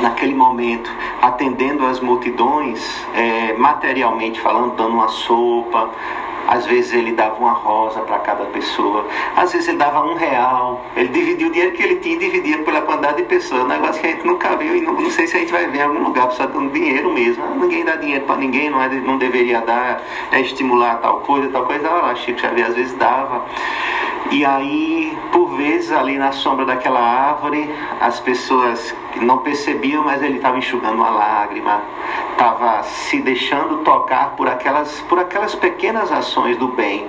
[0.01, 5.91] naquele momento atendendo as multidões, é, materialmente falando, dando uma sopa,
[6.49, 10.84] Às vezes ele dava uma rosa para cada pessoa, às vezes ele dava um real.
[10.97, 13.62] Ele dividia o dinheiro que ele tinha e dividia pela quantidade de pessoas.
[13.62, 15.66] Um negócio que a gente nunca viu e não, não sei se a gente vai
[15.66, 17.43] ver em algum lugar, só dando dinheiro mesmo.
[17.45, 21.49] Ah, ninguém dá dinheiro para ninguém, não, é, não deveria dar, é estimular tal coisa,
[21.49, 21.88] tal coisa.
[21.90, 23.45] Olha lá, Chico Xavier às vezes dava.
[24.30, 27.68] E aí, por vezes, ali na sombra daquela árvore,
[28.01, 31.82] as pessoas não percebiam, mas ele estava enxugando uma lágrima,
[32.30, 37.08] estava se deixando tocar por aquelas, por aquelas pequenas ações do bem.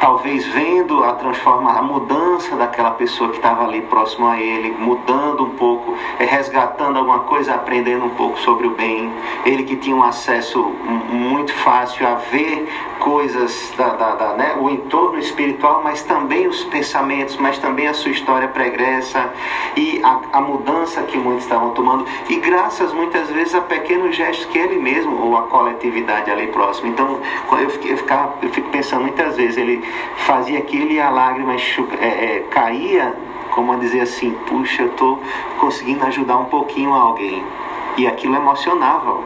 [0.00, 5.44] Talvez vendo a transforma, a mudança daquela pessoa que estava ali próximo a ele, mudando
[5.44, 9.12] um pouco, eh, resgatando alguma coisa, aprendendo um pouco sobre o bem.
[9.46, 12.68] Ele que tinha um acesso muito fácil a ver
[12.98, 17.94] coisas, da, da, da né, o entorno espiritual, mas também os pensamentos, mas também a
[17.94, 19.30] sua história pregressa
[19.76, 22.06] e a, a mudança que estavam tomando.
[22.28, 26.88] E graças muitas vezes a pequenos gestos que ele mesmo ou a coletividade ali próximo.
[26.88, 27.20] Então,
[27.52, 29.82] eu, eu, ficava, eu fico pensando muitas vezes, ele
[30.18, 33.14] fazia aquilo e a lágrima é, é, caía,
[33.50, 35.20] como a dizer assim, puxa, eu estou
[35.58, 37.44] conseguindo ajudar um pouquinho alguém.
[37.96, 39.20] E aquilo emocionava.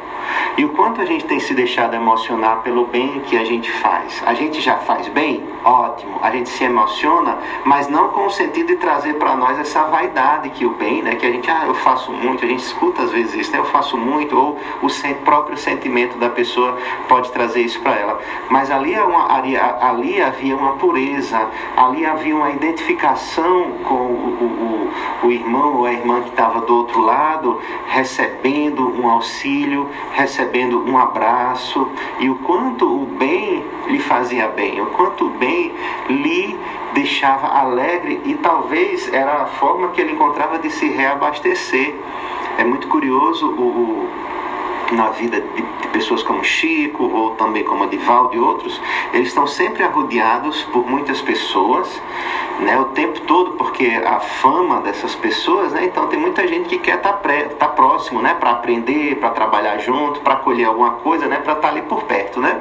[0.56, 4.22] E o quanto a gente tem se deixado emocionar pelo bem que a gente faz.
[4.26, 5.44] A gente já faz bem?
[5.64, 6.18] Ótimo.
[6.22, 10.50] A gente se emociona, mas não com o sentido de trazer para nós essa vaidade
[10.50, 11.14] que o bem, né?
[11.14, 13.58] Que a gente, ah, eu faço muito, a gente escuta às vezes isso, né?
[13.58, 16.76] Eu faço muito, ou o próprio sentimento da pessoa
[17.08, 18.18] pode trazer isso para ela.
[18.48, 21.38] Mas ali, é uma, ali, ali, havia uma pureza,
[21.76, 24.90] ali havia uma identificação com o,
[25.22, 30.82] o, o irmão ou a irmã que estava do outro lado, recebendo um auxílio, recebendo
[30.84, 31.88] um abraço
[32.18, 35.72] e o quanto o bem lhe fazia bem, o quanto o bem
[36.08, 36.58] lhe
[36.94, 41.94] deixava alegre e talvez era a forma que ele encontrava de se reabastecer.
[42.58, 44.08] É muito curioso o, o
[44.92, 48.80] na vida de, de, pessoas como Chico ou também como Adivaldo e outros,
[49.12, 52.00] eles estão sempre arrodeados por muitas pessoas,
[52.60, 56.78] né, o tempo todo, porque a fama dessas pessoas, né, então tem muita gente que
[56.78, 57.28] quer estar tá,
[57.58, 61.68] tá próximo, né, para aprender, para trabalhar junto, para colher alguma coisa, né, para estar
[61.68, 62.60] tá ali por perto, né.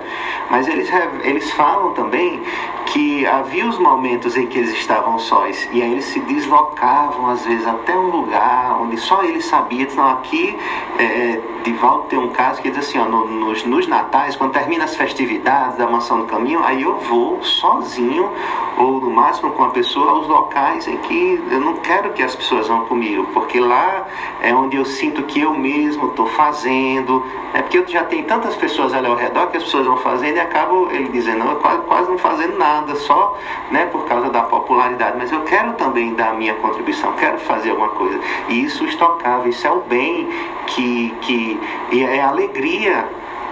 [0.50, 0.90] Mas eles
[1.24, 2.42] eles falam também
[2.86, 7.46] que havia os momentos em que eles estavam sós e aí eles se deslocavam às
[7.46, 10.58] vezes até um lugar onde só eles sabiam, não aqui
[11.00, 14.86] é, Divaldo tem um caso que diz assim, ó, no, nos, nos natais, quando termina
[14.86, 18.32] as festividades da mansão do caminho, aí eu vou sozinho,
[18.78, 22.34] ou no máximo com a pessoa, aos locais em que eu não quero que as
[22.34, 24.08] pessoas vão comigo, porque lá
[24.42, 27.22] é onde eu sinto que eu mesmo estou fazendo,
[27.54, 30.38] é porque eu já tenho tantas pessoas ali ao redor que as pessoas vão fazendo
[30.38, 33.38] e acabo ele dizendo, não, eu quase, quase não fazendo nada, só
[33.72, 37.72] né, por causa da popularidade, mas eu quero também dar a minha contribuição, quero fazer
[37.72, 38.20] alguma coisa.
[38.48, 40.30] E isso estocava, isso é o bem
[40.68, 41.60] que, que
[42.06, 43.08] é a alegria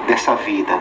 [0.07, 0.79] dessa vida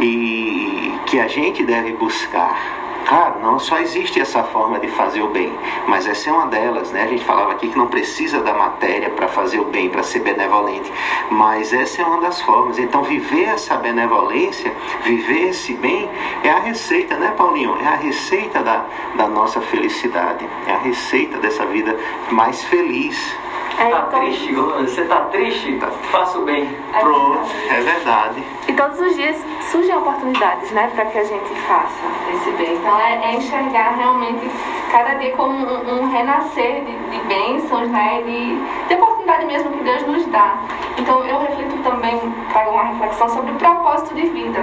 [0.00, 2.76] e que a gente deve buscar.
[3.06, 5.52] Claro, não só existe essa forma de fazer o bem,
[5.86, 7.04] mas essa é uma delas, né?
[7.04, 10.20] A gente falava aqui que não precisa da matéria para fazer o bem, para ser
[10.20, 10.92] benevolente,
[11.30, 12.80] mas essa é uma das formas.
[12.80, 16.10] Então, viver essa benevolência, viver esse bem,
[16.42, 17.78] é a receita, né, Paulinho?
[17.80, 21.96] É a receita da, da nossa felicidade, é a receita dessa vida
[22.32, 23.36] mais feliz.
[23.78, 24.20] É, tá então...
[24.20, 25.78] triste, você tá triste?
[26.10, 26.68] Faça o bem.
[26.94, 28.42] É Pronto, é verdade.
[28.68, 29.36] E todos os dias
[29.70, 32.74] surgem oportunidades, né, para que a gente faça esse bem.
[32.74, 34.50] Então é, é enxergar realmente
[34.90, 38.58] cada dia como um, um renascer de, de, bênçãos, né, de,
[38.88, 40.56] de oportunidade mesmo que Deus nos dá.
[40.96, 42.18] Então eu reflito também,
[42.50, 44.60] trago uma reflexão sobre o propósito de vida,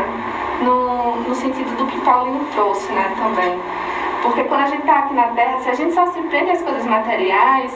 [0.61, 3.59] no, no sentido do que Paulinho trouxe, né, também.
[4.23, 6.61] Porque quando a gente está aqui na Terra, se a gente só se prende às
[6.61, 7.73] coisas materiais,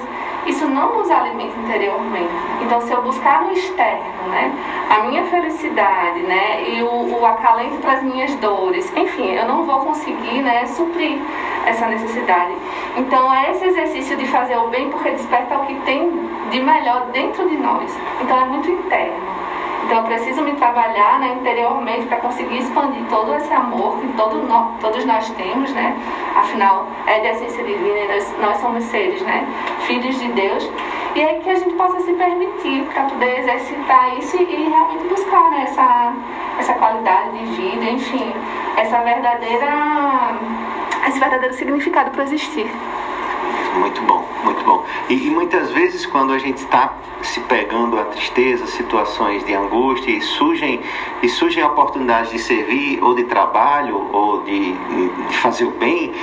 [0.47, 2.31] isso não nos alimenta interiormente.
[2.61, 4.51] Então, se eu buscar no externo, né,
[4.89, 9.63] a minha felicidade, né, e o, o acalento para as minhas dores, enfim, eu não
[9.63, 11.19] vou conseguir, né, suprir
[11.65, 12.53] essa necessidade.
[12.97, 16.11] Então, é esse exercício de fazer o bem porque desperta o que tem
[16.49, 17.95] de melhor dentro de nós.
[18.21, 19.36] Então, é muito interno.
[19.87, 24.35] Então eu preciso me trabalhar né, interiormente para conseguir expandir todo esse amor que todo
[24.35, 25.95] no, todos nós temos, né?
[26.35, 29.47] Afinal, é de essência divina nós, nós somos seres, né?
[29.87, 30.69] Filhos de Deus.
[31.15, 35.07] E é que a gente possa se permitir para poder exercitar isso e, e realmente
[35.07, 36.13] buscar né, essa,
[36.59, 38.33] essa qualidade de vida, enfim,
[38.75, 40.35] essa verdadeira,
[41.07, 42.69] esse verdadeiro significado para existir.
[43.77, 44.85] Muito bom, muito bom.
[45.09, 50.11] E, e muitas vezes quando a gente está se pegando a tristeza, situações de angústia
[50.11, 50.81] e surgem
[51.21, 56.13] e surgem oportunidades de servir ou de trabalho ou de, de fazer o bem,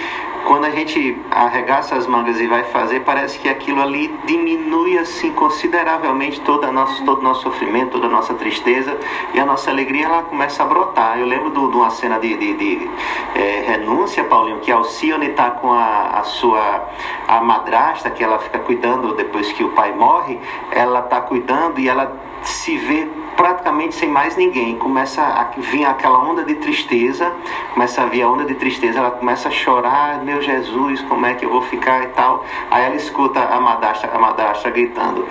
[0.47, 5.33] quando a gente arregaça as mangas e vai fazer, parece que aquilo ali diminui assim
[5.33, 8.97] consideravelmente todo, nosso, todo o nosso sofrimento, toda a nossa tristeza
[9.33, 11.19] e a nossa alegria ela começa a brotar.
[11.19, 12.91] Eu lembro de uma cena de, de, de
[13.35, 16.89] é, renúncia, Paulinho, que Alcione está com a, a sua
[17.27, 20.39] a madrasta, que ela fica cuidando depois que o pai morre,
[20.71, 22.13] ela está cuidando e ela
[22.45, 24.77] se vê praticamente sem mais ninguém.
[24.77, 27.33] Começa a vir aquela onda de tristeza,
[27.73, 31.35] começa a vir a onda de tristeza, ela começa a chorar, meu Jesus, como é
[31.35, 32.45] que eu vou ficar e tal.
[32.71, 35.27] Aí ela escuta a madrasta, a madrasta gritando,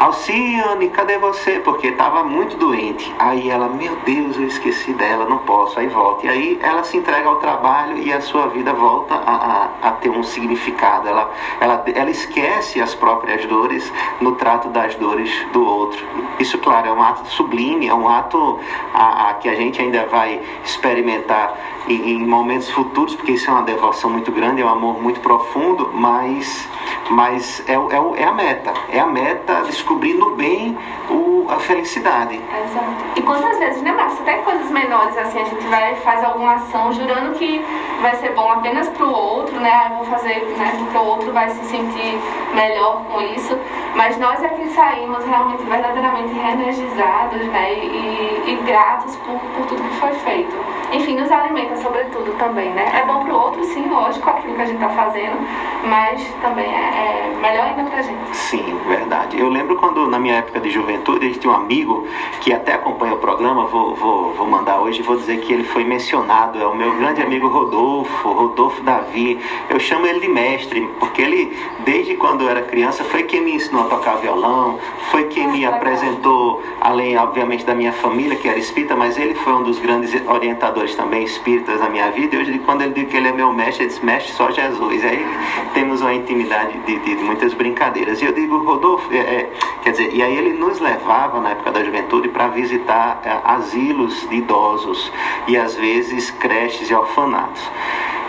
[0.00, 1.58] Alcione, cadê você?
[1.58, 3.12] Porque estava muito doente.
[3.18, 6.26] Aí ela, meu Deus, eu esqueci dela, não posso, aí volta.
[6.26, 9.90] E aí ela se entrega ao trabalho e a sua vida volta a, a, a
[9.92, 11.08] ter um significado.
[11.08, 11.28] Ela,
[11.60, 16.06] ela, ela esquece as próprias dores no trato das dores do outro.
[16.38, 18.58] Isso, claro, é um ato sublime, é um ato
[18.92, 21.54] a, a que a gente ainda vai experimentar
[21.88, 25.90] em, momentos futuros, porque isso é uma devoção muito grande, é um amor muito profundo,
[25.92, 26.68] mas,
[27.10, 30.76] mas é, é, é a meta, é a meta descobrindo bem
[31.10, 32.34] o, a felicidade.
[32.36, 32.86] Exato.
[33.16, 34.20] E quantas vezes, né, Marcos?
[34.20, 37.64] Até coisas menores, assim, a gente vai faz alguma ação jurando que
[38.00, 39.70] vai ser bom apenas para o outro, né?
[39.70, 42.18] Ah, vou fazer, né, porque o outro vai se sentir
[42.54, 43.56] melhor com isso.
[43.94, 47.74] Mas nós é que saímos realmente verdadeiramente reenergizados, né?
[47.74, 50.54] E, e gratos por, por tudo que foi feito.
[50.92, 53.02] Enfim, nos alimenta sobretudo também, né?
[53.02, 55.36] É bom para o outro, sim, lógico, aquilo que a gente está fazendo,
[55.84, 58.36] mas também é, é melhor ainda para a gente.
[58.36, 59.38] Sim, verdade.
[59.38, 62.06] Eu lembro quando, na minha época de juventude, a gente tinha um amigo
[62.40, 65.84] que até acompanha o programa, vou, vou, vou mandar hoje, vou dizer que ele foi
[65.84, 69.38] mencionado, é o meu grande amigo Rodolfo, Rodolfo Davi.
[69.68, 73.54] Eu chamo ele de mestre, porque ele, desde quando eu era criança, foi quem me
[73.54, 74.78] ensinou a tocar violão,
[75.10, 79.52] foi quem me apresentou, além, obviamente, da minha família, que era espírita, mas ele foi
[79.52, 81.24] um dos grandes orientadores também
[81.68, 82.36] espíritas na minha vida.
[82.36, 85.04] E hoje, quando ele diz que ele é meu mestre, ele diz: Mestre só Jesus.
[85.04, 85.26] Aí
[85.74, 88.20] temos uma intimidade de, de, de muitas brincadeiras.
[88.22, 89.52] E eu digo, Rodolfo, é, é,
[89.82, 94.26] quer dizer, e aí ele nos levava na época da juventude para visitar é, asilos
[94.28, 95.12] de idosos
[95.46, 97.62] e às vezes creches e orfanatos.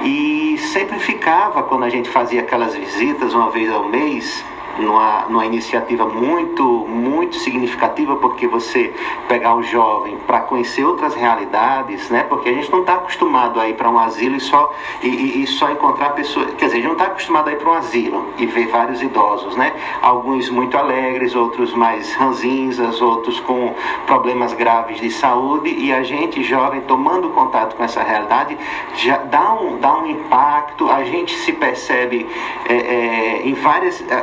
[0.03, 4.43] E sempre ficava, quando a gente fazia aquelas visitas uma vez ao mês,
[4.79, 8.93] numa, numa iniciativa muito, muito significativa, porque você
[9.27, 12.23] pegar o jovem para conhecer outras realidades, né?
[12.23, 15.47] Porque a gente não está acostumado a ir para um asilo e só, e, e,
[15.47, 16.53] só encontrar pessoas.
[16.55, 19.01] Quer dizer, a gente não está acostumado a ir para um asilo e ver vários
[19.01, 19.73] idosos, né?
[20.01, 23.73] Alguns muito alegres, outros mais ranzinzas, outros com
[24.05, 28.57] problemas graves de saúde, e a gente, jovem, tomando contato com essa realidade,
[28.95, 32.27] já dá um, dá um impacto, a gente se percebe
[32.67, 34.01] é, é, em várias.
[34.09, 34.15] É,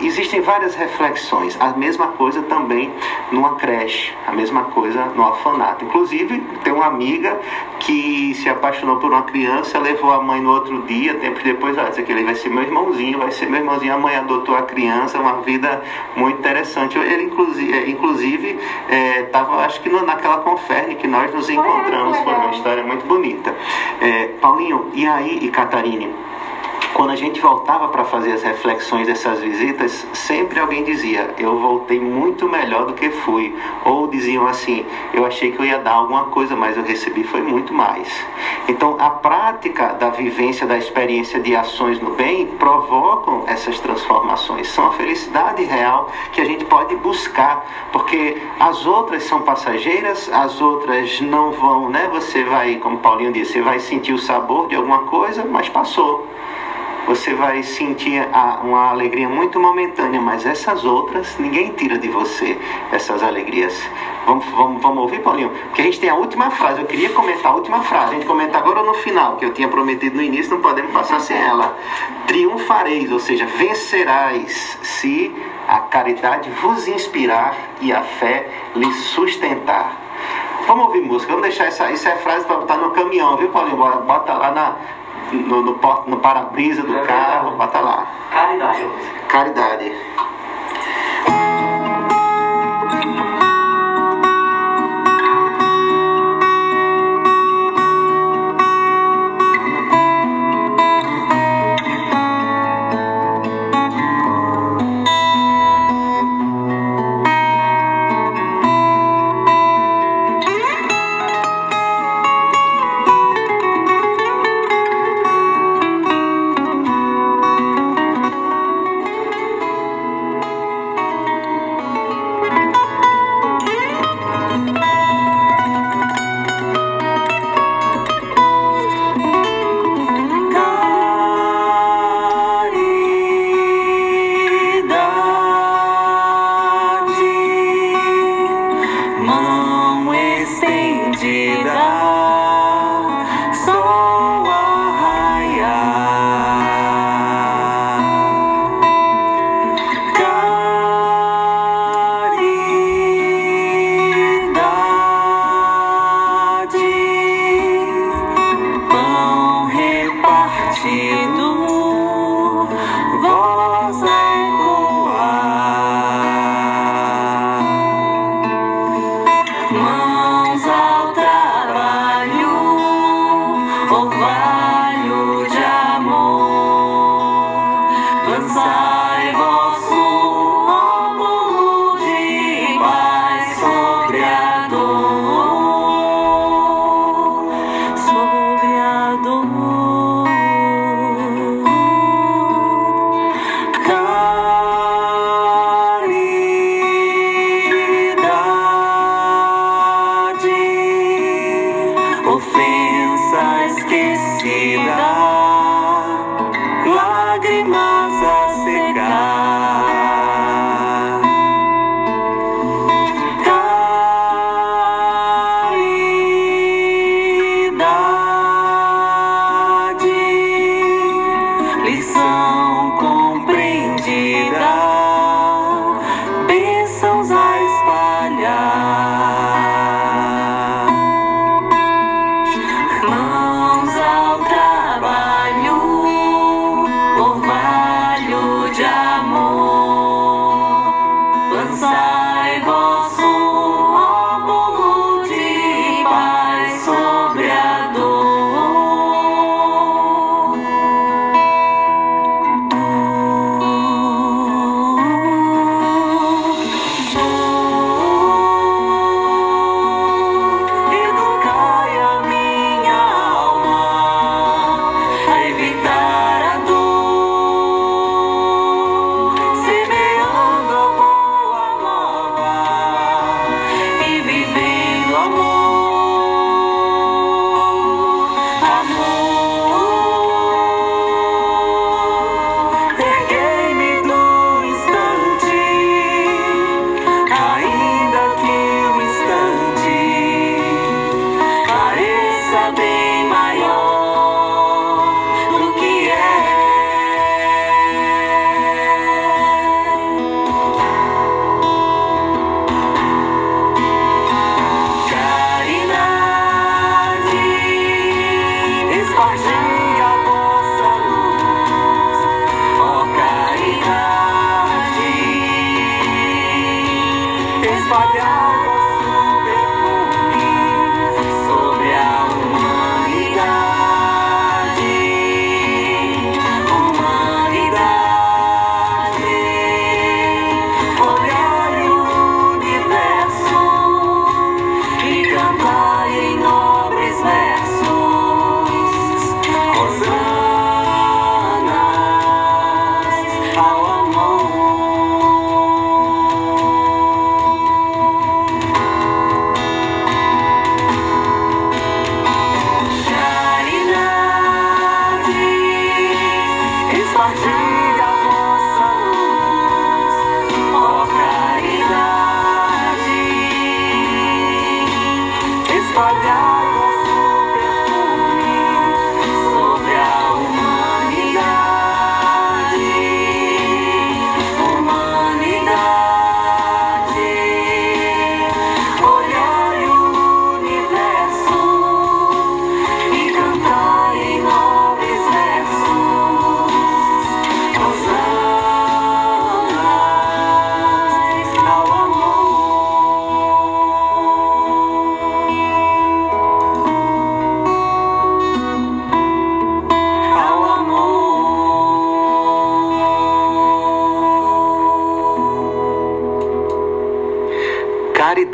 [0.00, 1.56] existem várias reflexões.
[1.60, 2.92] A mesma coisa também
[3.30, 5.84] numa creche, a mesma coisa no orfanato.
[5.84, 7.38] Inclusive, tem uma amiga
[7.80, 11.88] que se apaixonou por uma criança, levou a mãe no outro dia, tempos depois, ela
[11.88, 13.94] disse que ele vai ser meu irmãozinho, vai ser meu irmãozinho.
[13.94, 15.82] A mãe adotou a criança, uma vida
[16.14, 16.98] muito interessante.
[16.98, 18.58] Ele, inclusive, inclusive
[19.24, 22.18] estava, é, acho que naquela conferne que nós nos encontramos.
[22.18, 23.54] Foi uma história muito bonita.
[24.00, 26.14] É, Paulinho, e aí, e Catarine?
[26.96, 32.00] Quando a gente voltava para fazer as reflexões dessas visitas, sempre alguém dizia: Eu voltei
[32.00, 33.54] muito melhor do que fui.
[33.84, 34.82] Ou diziam assim:
[35.12, 38.08] Eu achei que eu ia dar alguma coisa, mas eu recebi foi muito mais.
[38.66, 44.66] Então, a prática da vivência, da experiência de ações no bem provocam essas transformações.
[44.68, 50.62] São a felicidade real que a gente pode buscar, porque as outras são passageiras, as
[50.62, 52.08] outras não vão, né?
[52.10, 56.26] Você vai, como Paulinho disse, você vai sentir o sabor de alguma coisa, mas passou
[57.06, 58.20] você vai sentir
[58.64, 62.58] uma alegria muito momentânea, mas essas outras, ninguém tira de você
[62.92, 63.80] essas alegrias.
[64.26, 65.50] Vamos, vamos, vamos ouvir, Paulinho?
[65.50, 68.26] Porque a gente tem a última frase, eu queria comentar a última frase, a gente
[68.26, 71.78] comenta agora no final, que eu tinha prometido no início, não podemos passar sem ela.
[72.26, 75.32] Triunfareis, ou seja, vencerás se
[75.68, 79.96] a caridade vos inspirar e a fé lhe sustentar.
[80.66, 83.76] Vamos ouvir música, vamos deixar essa, essa é frase para botar no caminhão, viu, Paulinho?
[83.76, 84.76] Bota lá na,
[85.32, 88.06] no, no, no para-brisa do é carro, bota lá.
[88.30, 88.88] Caridade.
[89.28, 89.92] Caridade.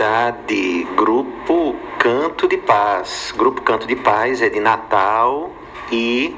[0.03, 0.13] Amor.
[0.13, 3.33] Caridade, grupo Canto de Paz.
[3.37, 5.53] Grupo Canto de Paz é de Natal
[5.93, 6.37] e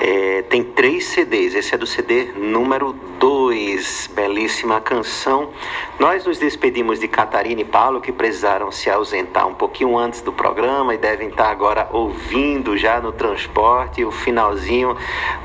[0.00, 1.54] é, tem três CDs.
[1.54, 4.08] Esse é do CD número 2.
[4.14, 5.50] Belíssima canção.
[5.98, 10.32] Nós nos despedimos de Catarina e Paulo, que precisaram se ausentar um pouquinho antes do
[10.32, 14.96] programa e devem estar agora ouvindo já no transporte o finalzinho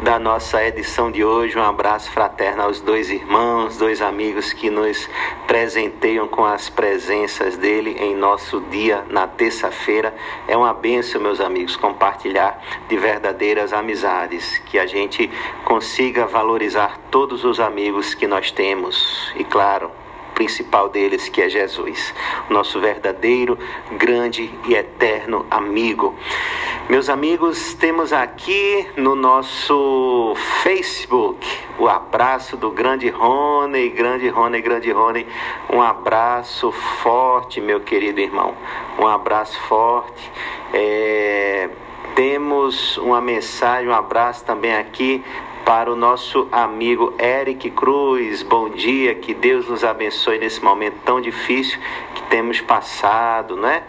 [0.01, 1.57] da nossa edição de hoje.
[1.57, 5.09] Um abraço fraterno aos dois irmãos, dois amigos que nos
[5.45, 10.15] presenteiam com as presenças dele em nosso dia na terça-feira.
[10.47, 12.57] É uma benção, meus amigos, compartilhar
[12.87, 15.29] de verdadeiras amizades, que a gente
[15.65, 19.91] consiga valorizar todos os amigos que nós temos e, claro,
[20.35, 22.13] principal deles, que é Jesus,
[22.49, 23.57] nosso verdadeiro,
[23.93, 26.13] grande e eterno amigo.
[26.87, 31.47] Meus amigos, temos aqui no nosso Facebook
[31.79, 35.25] o abraço do grande Rony, grande Rony, grande Rony.
[35.73, 38.53] Um abraço forte, meu querido irmão.
[38.99, 40.31] Um abraço forte.
[40.73, 41.69] É,
[42.13, 45.23] temos uma mensagem, um abraço também aqui
[45.65, 48.43] para o nosso amigo Eric Cruz.
[48.43, 51.79] Bom dia, que Deus nos abençoe nesse momento tão difícil
[52.13, 53.83] que temos passado, né?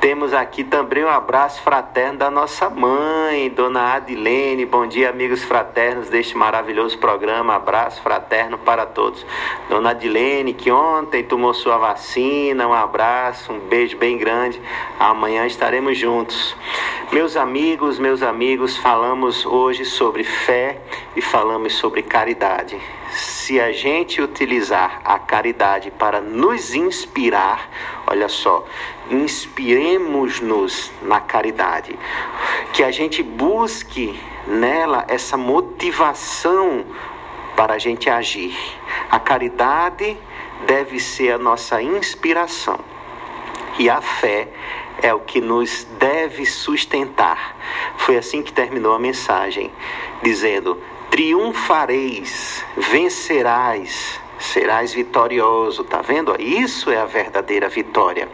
[0.00, 4.64] Temos aqui também um abraço fraterno da nossa mãe, Dona Adilene.
[4.64, 7.56] Bom dia, amigos fraternos deste maravilhoso programa.
[7.56, 9.26] Abraço fraterno para todos.
[9.68, 12.68] Dona Adilene, que ontem tomou sua vacina.
[12.68, 14.62] Um abraço, um beijo bem grande.
[15.00, 16.54] Amanhã estaremos juntos.
[17.10, 20.78] Meus amigos, meus amigos, falamos hoje sobre fé
[21.16, 22.80] e falamos sobre caridade
[23.10, 27.68] se a gente utilizar a caridade para nos inspirar,
[28.06, 28.66] olha só,
[29.10, 31.98] inspiremos-nos na caridade,
[32.72, 36.84] que a gente busque nela essa motivação
[37.56, 38.56] para a gente agir.
[39.10, 40.16] A caridade
[40.66, 42.78] deve ser a nossa inspiração
[43.78, 44.48] e a fé
[45.00, 47.56] é o que nos deve sustentar.
[47.96, 49.70] Foi assim que terminou a mensagem,
[50.22, 50.80] dizendo:
[51.10, 56.34] triunfareis, vencerás serás vitorioso, tá vendo?
[56.40, 58.28] Isso é a verdadeira vitória.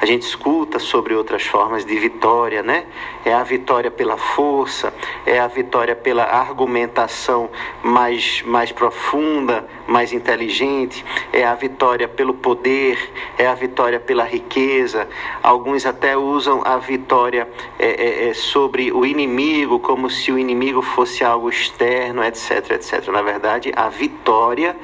[0.00, 2.86] A gente escuta sobre outras formas de vitória, né?
[3.24, 4.92] É a vitória pela força,
[5.24, 7.50] é a vitória pela argumentação
[7.82, 12.98] mais, mais profunda, mais inteligente, é a vitória pelo poder,
[13.38, 15.08] é a vitória pela riqueza.
[15.42, 17.48] Alguns até usam a vitória
[17.78, 23.08] é, é, é sobre o inimigo, como se o inimigo fosse algo externo, etc, etc.
[23.08, 24.76] Na verdade, a vitória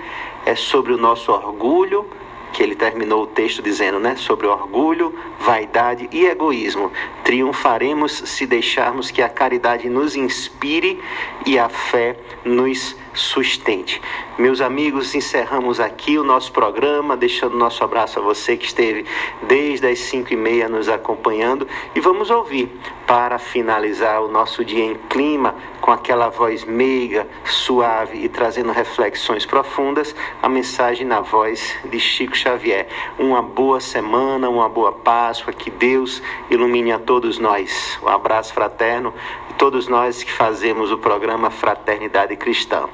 [0.47, 2.07] é sobre o nosso orgulho,
[2.53, 4.17] que ele terminou o texto dizendo, né?
[4.17, 6.91] Sobre orgulho, vaidade e egoísmo.
[7.23, 11.01] Triunfaremos se deixarmos que a caridade nos inspire
[11.47, 14.01] e a fé nos sustente.
[14.39, 19.05] Meus amigos, encerramos aqui o nosso programa, deixando nosso abraço a você que esteve
[19.43, 22.71] desde as 5 e meia nos acompanhando e vamos ouvir
[23.07, 29.45] para finalizar o nosso dia em clima com aquela voz meiga, suave e trazendo reflexões
[29.45, 32.87] profundas, a mensagem na voz de Chico Xavier.
[33.19, 37.99] Uma boa semana, uma boa Páscoa, que Deus ilumine a todos nós.
[38.03, 39.13] Um abraço fraterno
[39.59, 42.89] todos nós que fazemos o programa Fraternidade Cristã.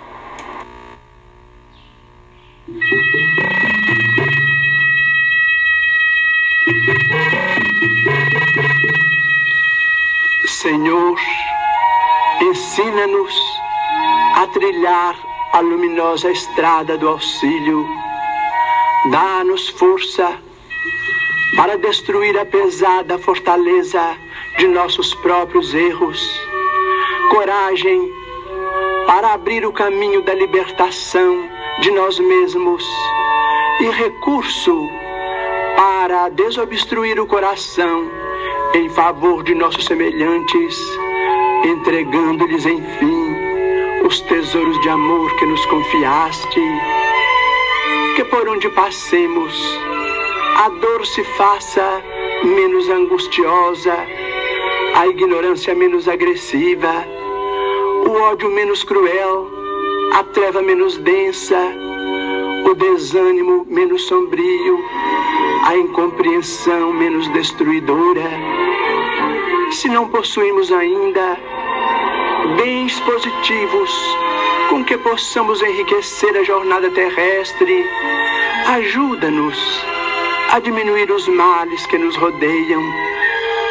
[10.47, 11.19] Senhor,
[12.41, 13.35] ensina-nos
[14.37, 15.15] a trilhar
[15.53, 17.87] a luminosa estrada do auxílio.
[19.11, 20.39] Dá-nos força
[21.57, 24.17] para destruir a pesada fortaleza
[24.57, 26.41] de nossos próprios erros.
[27.29, 28.11] Coragem
[29.07, 32.85] para abrir o caminho da libertação de nós mesmos
[33.81, 34.89] e recurso
[35.77, 38.09] para desobstruir o coração
[38.75, 40.79] em favor de nossos semelhantes,
[41.65, 43.37] entregando-lhes, enfim,
[44.07, 46.61] os tesouros de amor que nos confiaste.
[48.17, 49.81] Que por onde passemos,
[50.57, 52.03] a dor se faça
[52.45, 53.97] menos angustiosa,
[54.95, 57.05] a ignorância menos agressiva,
[58.07, 59.54] o ódio menos cruel
[60.15, 61.59] a treva menos densa,
[62.71, 64.79] o desânimo menos sombrio,
[65.65, 68.31] a incompreensão menos destruidora.
[69.73, 71.37] Se não possuímos ainda
[72.57, 73.91] bens positivos
[74.71, 77.85] com que possamos enriquecer a jornada terrestre,
[78.69, 79.85] ajuda-nos
[80.53, 82.83] a diminuir os males que nos rodeiam,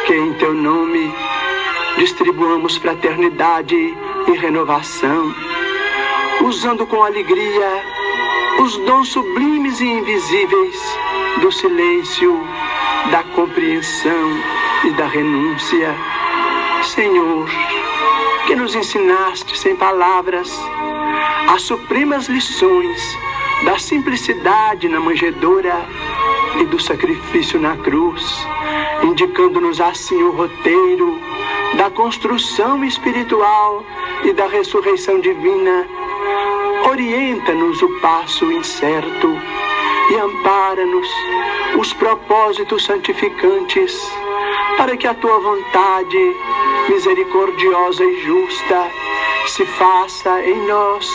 [0.06, 1.10] que em teu nome
[1.96, 3.96] distribuamos fraternidade
[4.28, 5.32] e renovação
[6.42, 7.84] usando com alegria
[8.60, 10.98] os dons sublimes e invisíveis
[11.40, 12.40] do silêncio,
[13.10, 14.30] da compreensão
[14.84, 15.94] e da renúncia.
[16.82, 17.48] Senhor,
[18.46, 20.50] que nos ensinaste sem palavras
[21.48, 23.18] as supremas lições
[23.64, 25.86] da simplicidade na manjedoura
[26.60, 28.46] e do sacrifício na cruz,
[29.02, 31.18] indicando-nos assim o roteiro
[31.76, 33.84] da construção espiritual
[34.24, 35.86] e da ressurreição divina
[36.88, 39.36] Orienta-nos o passo incerto
[40.10, 41.08] e ampara-nos
[41.78, 43.98] os propósitos santificantes,
[44.76, 46.36] para que a tua vontade,
[46.88, 48.90] misericordiosa e justa,
[49.46, 51.10] se faça em nós,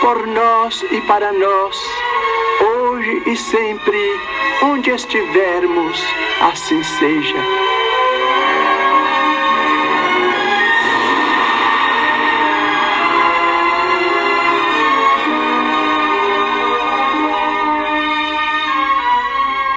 [0.00, 1.76] por nós e para nós,
[2.60, 4.20] hoje e sempre,
[4.62, 6.02] onde estivermos,
[6.40, 7.85] assim seja.